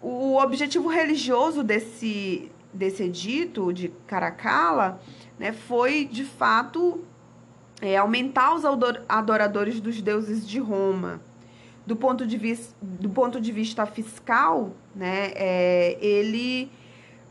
O 0.00 0.36
objetivo 0.36 0.88
religioso 0.88 1.62
desse, 1.62 2.50
desse 2.72 3.04
edito 3.04 3.72
de 3.72 3.88
Caracalla 4.06 5.00
né, 5.38 5.52
foi, 5.52 6.04
de 6.04 6.24
fato, 6.24 7.04
é, 7.80 7.96
aumentar 7.96 8.54
os 8.54 8.62
adoradores 9.08 9.80
dos 9.80 10.00
deuses 10.02 10.46
de 10.46 10.58
Roma, 10.58 11.20
do 11.86 11.96
ponto 11.96 12.26
de 12.26 12.36
vista, 12.36 12.74
do 12.82 13.08
ponto 13.08 13.40
de 13.40 13.52
vista 13.52 13.86
fiscal, 13.86 14.72
né, 14.94 15.32
é, 15.34 15.96
ele 16.00 16.70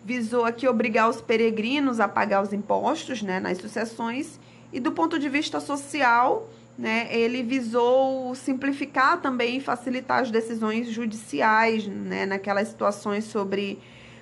visou 0.04 0.46
aqui 0.46 0.68
obrigar 0.68 1.10
os 1.10 1.22
peregrinos 1.22 2.00
a 2.00 2.08
pagar 2.08 2.42
os 2.42 2.54
impostos 2.54 3.22
né, 3.22 3.40
nas 3.40 3.58
sucessões, 3.58 4.40
e 4.72 4.80
do 4.80 4.92
ponto 4.92 5.20
de 5.20 5.30
vista 5.30 5.60
social, 5.60 6.50
né, 6.78 7.08
ele 7.12 7.44
visou 7.44 8.34
simplificar 8.36 9.20
também 9.22 9.58
e 9.58 9.60
facilitar 9.60 10.22
as 10.22 10.32
decisões 10.32 10.90
judiciais 10.90 11.88
né, 11.88 12.26
naquelas 12.26 12.70
situações 12.70 13.26
sobre 13.26 13.80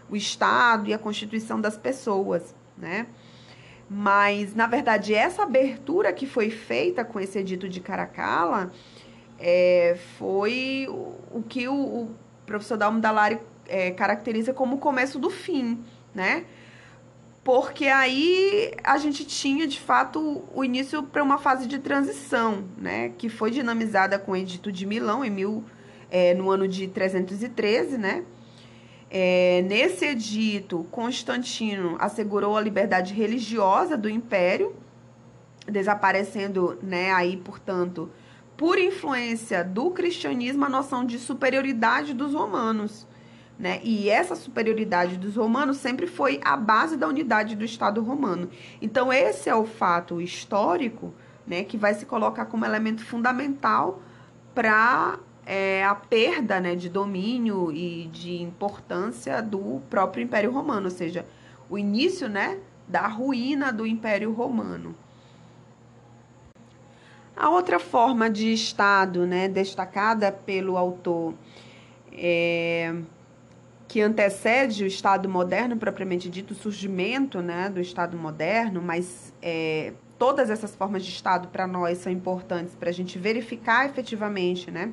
o 0.09 0.15
Estado 0.15 0.89
e 0.89 0.93
a 0.93 0.97
constituição 0.97 1.59
das 1.59 1.77
pessoas. 1.77 2.55
Né? 2.77 3.07
Mas, 3.89 4.55
na 4.55 4.65
verdade, 4.67 5.13
essa 5.13 5.43
abertura 5.43 6.11
que 6.11 6.25
foi 6.25 6.49
feita 6.49 7.05
com 7.05 7.19
esse 7.19 7.37
edito 7.37 7.69
de 7.69 7.79
Caracalla 7.79 8.71
é, 9.39 9.97
foi 10.17 10.87
o, 10.89 11.43
que 11.43 11.67
o, 11.67 11.73
o 11.73 12.15
professor 12.45 12.77
Dalmo 12.77 12.99
Dallari 12.99 13.39
é, 13.67 13.91
caracteriza 13.91 14.53
como 14.53 14.75
o 14.75 14.79
começo 14.79 15.19
do 15.19 15.29
fim, 15.29 15.83
né? 16.13 16.45
Porque 17.43 17.85
aí 17.85 18.73
a 18.83 18.97
gente 18.97 19.23
tinha, 19.23 19.67
de 19.67 19.79
fato, 19.79 20.43
o 20.51 20.63
início 20.63 21.03
para 21.03 21.21
uma 21.21 21.37
fase 21.37 21.67
de 21.67 21.77
transição, 21.77 22.63
né? 22.75 23.09
Que 23.17 23.29
foi 23.29 23.51
dinamizada 23.51 24.17
com 24.17 24.31
o 24.31 24.35
Edito 24.35 24.71
de 24.71 24.83
Milão 24.83 25.23
em 25.23 25.29
1000, 25.29 25.63
é, 26.09 26.33
no 26.33 26.49
ano 26.49 26.67
de 26.67 26.87
313, 26.87 27.99
né? 27.99 28.23
É, 29.17 29.62
nesse 29.62 30.04
edito, 30.08 30.86
Constantino 30.91 31.95
assegurou 32.01 32.58
a 32.58 32.60
liberdade 32.60 33.13
religiosa 33.13 33.95
do 33.95 34.10
império, 34.10 34.75
desaparecendo, 35.65 36.78
né, 36.84 37.13
aí, 37.13 37.38
portanto, 37.38 38.12
por 38.58 38.78
influência 38.78 39.63
do 39.63 39.89
cristianismo, 39.91 40.65
a 40.65 40.69
noção 40.69 41.06
de 41.06 41.17
superioridade 41.17 42.13
dos 42.13 42.34
romanos. 42.34 43.08
Né? 43.58 43.80
E 43.86 44.10
essa 44.10 44.36
superioridade 44.36 45.15
dos 45.15 45.38
romanos 45.38 45.78
sempre 45.78 46.08
foi 46.08 46.41
a 46.43 46.58
base 46.58 46.97
da 46.97 47.08
unidade 47.08 47.56
do 47.56 47.63
Estado 47.63 48.04
romano. 48.04 48.49
Então, 48.82 49.13
esse 49.13 49.49
é 49.49 49.56
o 49.56 49.65
fato 49.65 50.19
histórico 50.19 51.13
né, 51.47 51.63
que 51.63 51.78
vai 51.78 51.93
se 51.93 52.06
colocar 52.06 52.47
como 52.47 52.65
elemento 52.65 53.01
fundamental 53.06 54.01
para 54.54 55.17
é, 55.45 55.84
a 55.84 55.93
perda 55.93 56.60
né, 56.60 56.75
de 56.75 56.89
domínio 56.89 57.71
e 57.71 58.08
de 58.08 58.41
importância 58.41 59.41
do 59.41 59.81
próprio 59.89 60.23
Império 60.23 60.51
Romano, 60.51 60.86
ou 60.86 60.91
seja, 60.91 61.25
o 61.69 61.77
início 61.77 62.27
né, 62.27 62.60
da 62.88 63.08
ruína 63.08 63.71
do 63.71 63.86
Império 63.86 64.31
Romano. 64.34 64.95
A 67.36 67.49
outra 67.49 67.79
forma 67.79 68.29
de 68.29 68.53
Estado 68.53 69.27
né, 69.27 69.47
destacada 69.47 70.31
pelo 70.31 70.77
autor 70.77 71.34
é, 72.12 72.95
que 73.88 74.01
antecede 74.01 74.84
o 74.84 74.88
Estado 74.88 75.27
moderno, 75.27 75.77
propriamente 75.77 76.29
dito, 76.29 76.51
o 76.51 76.55
surgimento 76.55 77.41
né, 77.41 77.69
do 77.69 77.79
Estado 77.79 78.17
moderno, 78.17 78.81
mas 78.81 79.34
é, 79.41 79.93
todas 80.17 80.49
essas 80.49 80.73
formas 80.75 81.03
de 81.03 81.12
Estado 81.12 81.49
para 81.49 81.67
nós 81.67 81.97
são 81.97 82.12
importantes 82.12 82.73
para 82.73 82.89
a 82.89 82.93
gente 82.93 83.19
verificar 83.19 83.86
efetivamente 83.86 84.71
né, 84.71 84.91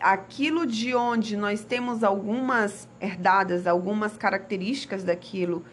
aquilo 0.00 0.66
de 0.66 0.94
onde 0.94 1.36
nós 1.36 1.62
temos 1.64 2.02
algumas 2.02 2.88
herdadas, 3.00 3.66
algumas 3.66 4.16
características 4.16 5.04
daquilo 5.04 5.64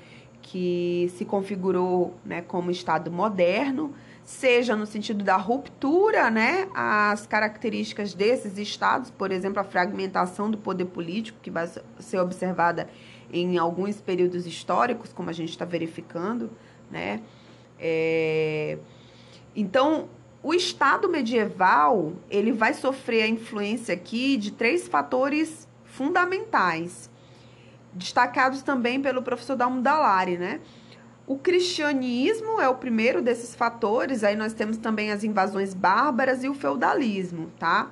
que 0.42 1.12
se 1.18 1.26
configurou 1.26 2.16
né, 2.24 2.42
como 2.42 2.72
Estado 2.72 3.12
moderno, 3.12 3.94
seja 4.24 4.76
no 4.76 4.86
sentido 4.86 5.24
da 5.24 5.38
ruptura, 5.38 6.30
né, 6.30 6.68
as 6.74 7.26
características 7.26 8.14
desses 8.14 8.58
estados, 8.58 9.10
por 9.10 9.32
exemplo, 9.32 9.60
a 9.60 9.64
fragmentação 9.64 10.50
do 10.50 10.58
poder 10.58 10.86
político, 10.86 11.38
que 11.42 11.52
vai 11.52 11.70
ser 12.00 12.20
observada 12.20 12.90
em 13.32 13.58
alguns 13.58 14.00
períodos 14.00 14.46
históricos, 14.46 15.12
como 15.12 15.30
a 15.30 15.34
gente 15.34 15.50
está 15.50 15.66
verificando, 15.66 16.50
né. 16.90 17.22
É... 17.80 18.78
Então, 19.56 20.08
o 20.42 20.54
Estado 20.54 21.10
medieval, 21.10 22.14
ele 22.30 22.52
vai 22.52 22.74
sofrer 22.74 23.24
a 23.24 23.28
influência 23.28 23.94
aqui 23.94 24.38
de 24.38 24.52
três 24.52 24.88
fatores 24.88 25.68
fundamentais, 25.84 27.10
destacados 27.94 28.62
também 28.62 29.02
pelo 29.02 29.22
professor 29.22 29.56
Dalmo 29.56 29.82
Dallari, 29.82 30.38
né? 30.38 30.62
O 31.26 31.38
cristianismo 31.38 32.62
é 32.62 32.70
o 32.70 32.76
primeiro 32.76 33.22
desses 33.22 33.54
fatores, 33.54 34.24
aí 34.24 34.36
nós 34.36 34.54
temos 34.54 34.78
também 34.78 35.12
as 35.12 35.24
invasões 35.24 35.74
bárbaras 35.74 36.44
e 36.44 36.48
o 36.48 36.54
feudalismo, 36.54 37.52
tá? 37.60 37.92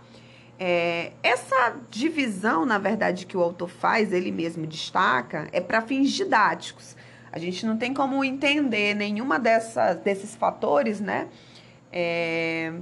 É, 0.57 1.11
essa 1.21 1.75
divisão, 1.89 2.65
na 2.65 2.77
verdade, 2.77 3.25
que 3.25 3.35
o 3.35 3.41
autor 3.41 3.67
faz, 3.67 4.13
ele 4.13 4.31
mesmo 4.31 4.65
destaca, 4.65 5.49
é 5.51 5.59
para 5.59 5.81
fins 5.81 6.11
didáticos. 6.11 6.95
A 7.29 7.37
gente 7.37 7.65
não 7.65 7.75
tem 7.75 7.93
como 7.93 8.23
entender 8.23 8.93
nenhuma 8.93 9.37
dessas, 9.37 9.97
desses 9.97 10.33
fatores, 10.35 11.01
né? 11.01 11.27
É, 11.95 12.73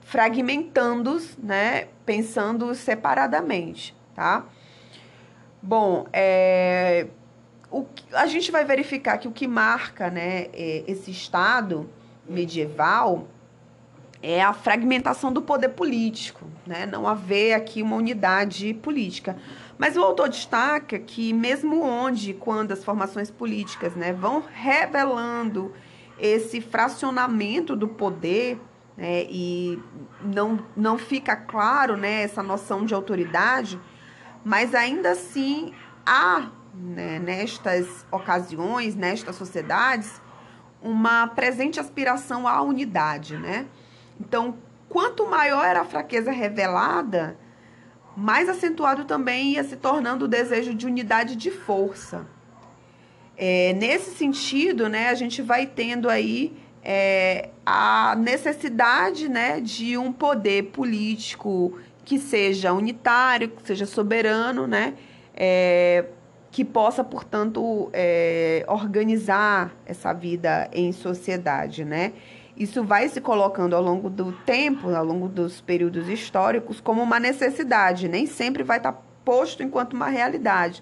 fragmentando, 0.00 1.18
né? 1.38 1.88
Pensando 2.04 2.74
separadamente, 2.74 3.94
tá? 4.14 4.44
Bom, 5.62 6.06
é, 6.12 7.06
o, 7.70 7.86
a 8.12 8.26
gente 8.26 8.52
vai 8.52 8.64
verificar 8.64 9.16
que 9.18 9.26
o 9.26 9.32
que 9.32 9.48
marca 9.48 10.10
né, 10.10 10.48
é, 10.52 10.84
esse 10.86 11.10
Estado 11.10 11.88
medieval 12.28 13.26
é 14.22 14.42
a 14.42 14.52
fragmentação 14.52 15.32
do 15.32 15.42
poder 15.42 15.70
político, 15.70 16.46
né? 16.66 16.86
não 16.86 17.06
haver 17.06 17.52
aqui 17.52 17.82
uma 17.82 17.96
unidade 17.96 18.72
política. 18.74 19.36
Mas 19.76 19.96
o 19.96 20.02
autor 20.02 20.28
destaca 20.28 20.98
que 20.98 21.32
mesmo 21.32 21.82
onde, 21.82 22.32
quando 22.32 22.72
as 22.72 22.84
formações 22.84 23.30
políticas 23.30 23.94
né, 23.94 24.12
vão 24.12 24.42
revelando 24.52 25.74
esse 26.18 26.60
fracionamento 26.60 27.74
do 27.74 27.88
poder, 27.88 28.60
né, 28.96 29.24
e 29.28 29.80
não, 30.22 30.64
não 30.76 30.96
fica 30.96 31.34
claro 31.34 31.96
né, 31.96 32.22
essa 32.22 32.42
noção 32.42 32.84
de 32.84 32.94
autoridade, 32.94 33.80
mas 34.44 34.74
ainda 34.74 35.10
assim 35.10 35.74
há 36.06 36.50
né, 36.74 37.18
nestas 37.18 38.06
ocasiões, 38.10 38.94
nestas 38.94 39.36
sociedades, 39.36 40.20
uma 40.82 41.26
presente 41.28 41.80
aspiração 41.80 42.46
à 42.46 42.60
unidade, 42.60 43.38
né? 43.38 43.66
Então, 44.20 44.58
quanto 44.88 45.26
maior 45.26 45.64
era 45.64 45.80
a 45.80 45.84
fraqueza 45.84 46.30
revelada, 46.30 47.38
mais 48.16 48.48
acentuado 48.48 49.04
também 49.04 49.52
ia 49.52 49.64
se 49.64 49.76
tornando 49.76 50.26
o 50.26 50.28
desejo 50.28 50.74
de 50.74 50.86
unidade 50.86 51.36
de 51.36 51.50
força. 51.50 52.26
É, 53.36 53.72
nesse 53.74 54.14
sentido, 54.14 54.88
né, 54.88 55.08
a 55.08 55.14
gente 55.14 55.42
vai 55.42 55.66
tendo 55.66 56.08
aí 56.08 56.52
é, 56.82 57.48
a 57.64 58.14
necessidade 58.16 59.28
né, 59.28 59.60
de 59.60 59.98
um 59.98 60.12
poder 60.12 60.64
político 60.64 61.78
que 62.04 62.18
seja 62.18 62.72
unitário, 62.72 63.48
que 63.48 63.66
seja 63.66 63.86
soberano, 63.86 64.66
né, 64.66 64.94
é, 65.34 66.04
que 66.50 66.64
possa, 66.64 67.02
portanto, 67.02 67.90
é, 67.92 68.64
organizar 68.68 69.74
essa 69.84 70.12
vida 70.12 70.68
em 70.72 70.92
sociedade, 70.92 71.84
né? 71.84 72.12
Isso 72.56 72.84
vai 72.84 73.08
se 73.08 73.20
colocando 73.20 73.74
ao 73.74 73.82
longo 73.82 74.08
do 74.08 74.30
tempo, 74.30 74.88
ao 74.90 75.04
longo 75.04 75.26
dos 75.26 75.60
períodos 75.60 76.08
históricos, 76.08 76.80
como 76.80 77.02
uma 77.02 77.18
necessidade, 77.18 78.06
nem 78.06 78.26
sempre 78.26 78.62
vai 78.62 78.76
estar 78.76 78.92
posto 79.24 79.64
enquanto 79.64 79.94
uma 79.94 80.06
realidade, 80.06 80.80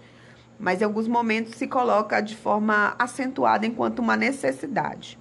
mas 0.58 0.80
em 0.80 0.84
alguns 0.84 1.08
momentos 1.08 1.54
se 1.54 1.66
coloca 1.66 2.20
de 2.20 2.36
forma 2.36 2.94
acentuada 2.98 3.66
enquanto 3.66 3.98
uma 3.98 4.16
necessidade. 4.16 5.18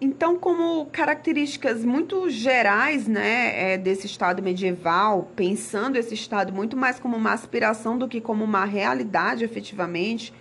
Então, 0.00 0.38
como 0.38 0.86
características 0.86 1.84
muito 1.84 2.28
gerais 2.28 3.08
né, 3.08 3.72
é, 3.72 3.78
desse 3.78 4.06
Estado 4.06 4.42
medieval, 4.42 5.30
pensando 5.34 5.96
esse 5.96 6.12
Estado 6.14 6.52
muito 6.52 6.76
mais 6.76 6.98
como 6.98 7.16
uma 7.16 7.32
aspiração 7.32 7.96
do 7.96 8.06
que 8.06 8.20
como 8.20 8.44
uma 8.44 8.64
realidade 8.64 9.44
efetivamente, 9.44 10.32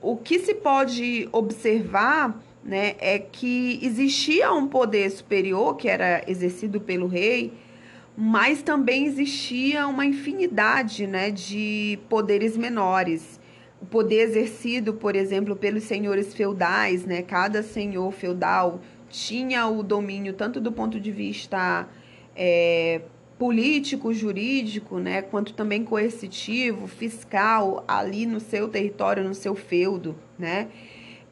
o 0.00 0.16
que 0.16 0.38
se 0.38 0.54
pode 0.54 1.28
observar 1.32 2.38
né, 2.62 2.94
é 2.98 3.18
que 3.18 3.80
existia 3.82 4.52
um 4.52 4.68
poder 4.68 5.10
superior 5.10 5.76
que 5.76 5.88
era 5.88 6.22
exercido 6.28 6.80
pelo 6.80 7.06
rei, 7.06 7.52
mas 8.16 8.62
também 8.62 9.06
existia 9.06 9.86
uma 9.86 10.04
infinidade 10.04 11.06
né, 11.06 11.30
de 11.30 11.98
poderes 12.08 12.56
menores. 12.56 13.40
O 13.80 13.86
poder 13.86 14.20
exercido, 14.20 14.94
por 14.94 15.16
exemplo, 15.16 15.56
pelos 15.56 15.82
senhores 15.84 16.32
feudais, 16.32 17.04
né? 17.04 17.20
Cada 17.20 17.64
senhor 17.64 18.12
feudal 18.12 18.80
tinha 19.08 19.66
o 19.66 19.82
domínio 19.82 20.34
tanto 20.34 20.60
do 20.60 20.70
ponto 20.70 21.00
de 21.00 21.10
vista 21.10 21.88
é, 22.36 23.02
político, 23.38 24.14
jurídico, 24.14 25.00
né, 25.00 25.20
quanto 25.20 25.52
também 25.52 25.84
coercitivo, 25.84 26.86
fiscal, 26.86 27.84
ali 27.88 28.24
no 28.24 28.38
seu 28.38 28.68
território, 28.68 29.24
no 29.24 29.34
seu 29.34 29.56
feudo, 29.56 30.14
né. 30.38 30.68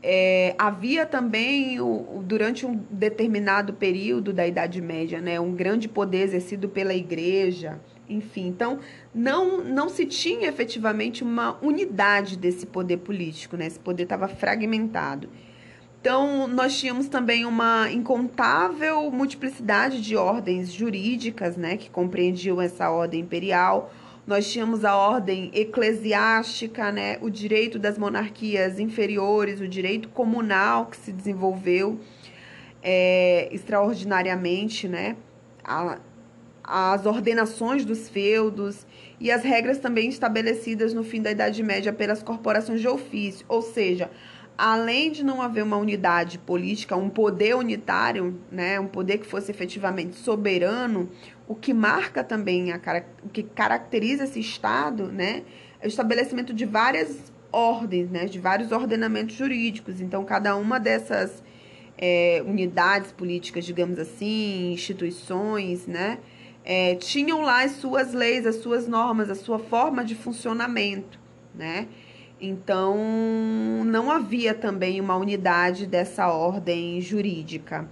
É, 0.02 0.54
havia 0.58 1.04
também, 1.04 1.78
o, 1.80 2.22
durante 2.24 2.64
um 2.64 2.74
determinado 2.90 3.74
período 3.74 4.32
da 4.32 4.46
Idade 4.46 4.80
Média, 4.80 5.20
né, 5.20 5.38
um 5.38 5.54
grande 5.54 5.88
poder 5.88 6.22
exercido 6.22 6.68
pela 6.68 6.94
igreja, 6.94 7.78
enfim. 8.08 8.46
Então, 8.46 8.78
não, 9.14 9.62
não 9.62 9.90
se 9.90 10.06
tinha 10.06 10.48
efetivamente 10.48 11.22
uma 11.22 11.58
unidade 11.62 12.38
desse 12.38 12.64
poder 12.64 12.98
político, 12.98 13.58
né, 13.58 13.66
esse 13.66 13.78
poder 13.78 14.04
estava 14.04 14.26
fragmentado. 14.26 15.28
Então, 16.00 16.48
nós 16.48 16.78
tínhamos 16.80 17.08
também 17.08 17.44
uma 17.44 17.90
incontável 17.92 19.10
multiplicidade 19.10 20.00
de 20.00 20.16
ordens 20.16 20.72
jurídicas, 20.72 21.58
né, 21.58 21.76
que 21.76 21.90
compreendiam 21.90 22.58
essa 22.58 22.90
ordem 22.90 23.20
imperial. 23.20 23.92
Nós 24.30 24.48
tínhamos 24.48 24.84
a 24.84 24.94
ordem 24.96 25.50
eclesiástica, 25.52 26.92
né, 26.92 27.18
o 27.20 27.28
direito 27.28 27.80
das 27.80 27.98
monarquias 27.98 28.78
inferiores, 28.78 29.60
o 29.60 29.66
direito 29.66 30.08
comunal 30.08 30.86
que 30.86 30.96
se 30.98 31.10
desenvolveu 31.10 31.98
é, 32.80 33.48
extraordinariamente, 33.50 34.86
né, 34.86 35.16
a, 35.64 35.98
as 36.62 37.06
ordenações 37.06 37.84
dos 37.84 38.08
feudos 38.08 38.86
e 39.18 39.32
as 39.32 39.42
regras 39.42 39.78
também 39.78 40.08
estabelecidas 40.08 40.94
no 40.94 41.02
fim 41.02 41.20
da 41.20 41.32
Idade 41.32 41.60
Média 41.64 41.92
pelas 41.92 42.22
corporações 42.22 42.80
de 42.80 42.86
ofício, 42.86 43.44
ou 43.48 43.62
seja, 43.62 44.08
além 44.56 45.10
de 45.10 45.24
não 45.24 45.42
haver 45.42 45.64
uma 45.64 45.76
unidade 45.76 46.38
política, 46.38 46.94
um 46.94 47.10
poder 47.10 47.56
unitário, 47.56 48.38
né, 48.48 48.78
um 48.78 48.86
poder 48.86 49.18
que 49.18 49.26
fosse 49.26 49.50
efetivamente 49.50 50.14
soberano, 50.14 51.08
o 51.50 51.54
que 51.56 51.74
marca 51.74 52.22
também, 52.22 52.70
a, 52.70 52.78
o 53.24 53.28
que 53.28 53.42
caracteriza 53.42 54.22
esse 54.22 54.38
Estado, 54.38 55.10
né, 55.10 55.42
é 55.80 55.86
o 55.86 55.88
estabelecimento 55.88 56.54
de 56.54 56.64
várias 56.64 57.32
ordens, 57.50 58.08
né, 58.08 58.26
de 58.26 58.38
vários 58.38 58.70
ordenamentos 58.70 59.34
jurídicos. 59.34 60.00
Então, 60.00 60.24
cada 60.24 60.54
uma 60.54 60.78
dessas 60.78 61.42
é, 61.98 62.40
unidades 62.46 63.10
políticas, 63.10 63.64
digamos 63.64 63.98
assim, 63.98 64.70
instituições, 64.72 65.88
né, 65.88 66.18
é, 66.64 66.94
tinham 66.94 67.42
lá 67.42 67.64
as 67.64 67.72
suas 67.72 68.14
leis, 68.14 68.46
as 68.46 68.62
suas 68.62 68.86
normas, 68.86 69.28
a 69.28 69.34
sua 69.34 69.58
forma 69.58 70.04
de 70.04 70.14
funcionamento, 70.14 71.18
né? 71.52 71.88
Então, 72.40 72.96
não 73.84 74.08
havia 74.08 74.54
também 74.54 75.00
uma 75.00 75.16
unidade 75.16 75.84
dessa 75.84 76.28
ordem 76.28 77.00
jurídica. 77.00 77.88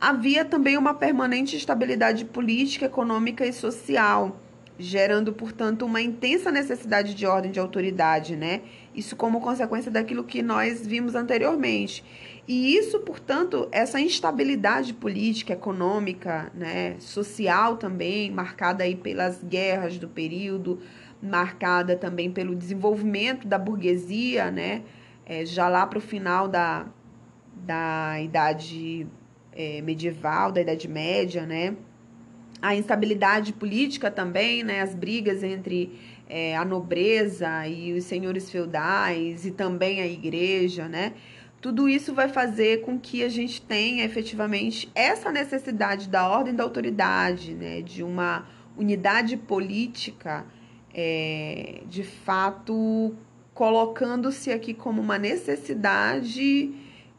Havia 0.00 0.44
também 0.44 0.76
uma 0.76 0.92
permanente 0.92 1.56
estabilidade 1.56 2.26
política, 2.26 2.84
econômica 2.84 3.46
e 3.46 3.52
social, 3.52 4.38
gerando, 4.78 5.32
portanto, 5.32 5.86
uma 5.86 6.02
intensa 6.02 6.52
necessidade 6.52 7.14
de 7.14 7.24
ordem 7.24 7.50
de 7.50 7.58
autoridade, 7.58 8.36
né? 8.36 8.60
Isso 8.94 9.16
como 9.16 9.40
consequência 9.40 9.90
daquilo 9.90 10.22
que 10.22 10.42
nós 10.42 10.86
vimos 10.86 11.14
anteriormente. 11.14 12.04
E 12.46 12.76
isso, 12.76 13.00
portanto, 13.00 13.68
essa 13.72 13.98
instabilidade 13.98 14.92
política, 14.92 15.54
econômica, 15.54 16.52
né, 16.54 16.96
social 17.00 17.78
também, 17.78 18.30
marcada 18.30 18.84
aí 18.84 18.94
pelas 18.94 19.42
guerras 19.42 19.98
do 19.98 20.08
período, 20.08 20.78
marcada 21.22 21.96
também 21.96 22.30
pelo 22.30 22.54
desenvolvimento 22.54 23.48
da 23.48 23.58
burguesia, 23.58 24.50
né? 24.50 24.82
É, 25.24 25.44
já 25.46 25.68
lá 25.68 25.86
para 25.86 25.98
o 25.98 26.02
final 26.02 26.46
da, 26.46 26.86
da 27.56 28.20
idade 28.20 29.06
é, 29.56 29.80
medieval, 29.80 30.52
da 30.52 30.60
Idade 30.60 30.86
Média, 30.86 31.46
né? 31.46 31.74
A 32.60 32.74
instabilidade 32.74 33.52
política 33.52 34.10
também, 34.10 34.62
né? 34.62 34.82
As 34.82 34.94
brigas 34.94 35.42
entre 35.42 35.98
é, 36.28 36.56
a 36.56 36.64
nobreza 36.64 37.66
e 37.66 37.92
os 37.92 38.04
senhores 38.04 38.50
feudais 38.50 39.46
e 39.46 39.50
também 39.50 40.00
a 40.00 40.06
igreja, 40.06 40.88
né? 40.88 41.14
Tudo 41.60 41.88
isso 41.88 42.14
vai 42.14 42.28
fazer 42.28 42.82
com 42.82 42.98
que 42.98 43.24
a 43.24 43.28
gente 43.28 43.62
tenha 43.62 44.04
efetivamente 44.04 44.90
essa 44.94 45.32
necessidade 45.32 46.08
da 46.08 46.28
ordem 46.28 46.54
da 46.54 46.62
autoridade, 46.62 47.54
né? 47.54 47.80
De 47.80 48.02
uma 48.02 48.46
unidade 48.76 49.36
política 49.36 50.44
é, 50.94 51.80
de 51.88 52.02
fato 52.02 53.14
colocando-se 53.54 54.52
aqui 54.52 54.74
como 54.74 55.00
uma 55.00 55.18
necessidade 55.18 56.74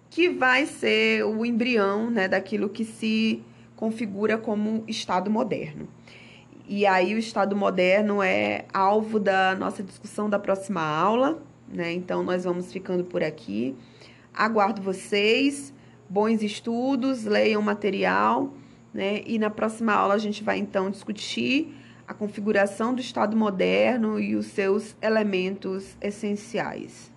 que 0.09 0.29
vai 0.29 0.65
ser 0.65 1.23
o 1.23 1.45
embrião 1.45 2.09
né, 2.09 2.27
daquilo 2.27 2.69
que 2.69 2.85
se 2.85 3.43
configura 3.75 4.37
como 4.37 4.83
Estado 4.87 5.29
moderno. 5.29 5.87
E 6.67 6.85
aí 6.85 7.15
o 7.15 7.17
Estado 7.17 7.55
moderno 7.55 8.21
é 8.21 8.65
alvo 8.73 9.19
da 9.19 9.55
nossa 9.55 9.81
discussão 9.81 10.29
da 10.29 10.37
próxima 10.37 10.81
aula, 10.81 11.41
né? 11.67 11.93
Então 11.93 12.23
nós 12.23 12.43
vamos 12.43 12.73
ficando 12.73 13.05
por 13.05 13.23
aqui. 13.23 13.73
Aguardo 14.33 14.81
vocês, 14.81 15.73
bons 16.09 16.41
estudos, 16.43 17.23
leiam 17.23 17.61
o 17.61 17.63
material, 17.63 18.53
né? 18.93 19.21
E 19.25 19.39
na 19.39 19.49
próxima 19.49 19.93
aula 19.93 20.15
a 20.15 20.17
gente 20.17 20.43
vai 20.43 20.57
então 20.57 20.91
discutir 20.91 21.73
a 22.05 22.13
configuração 22.13 22.93
do 22.93 22.99
Estado 22.99 23.37
moderno 23.37 24.19
e 24.19 24.35
os 24.35 24.47
seus 24.47 24.95
elementos 25.01 25.95
essenciais. 26.01 27.11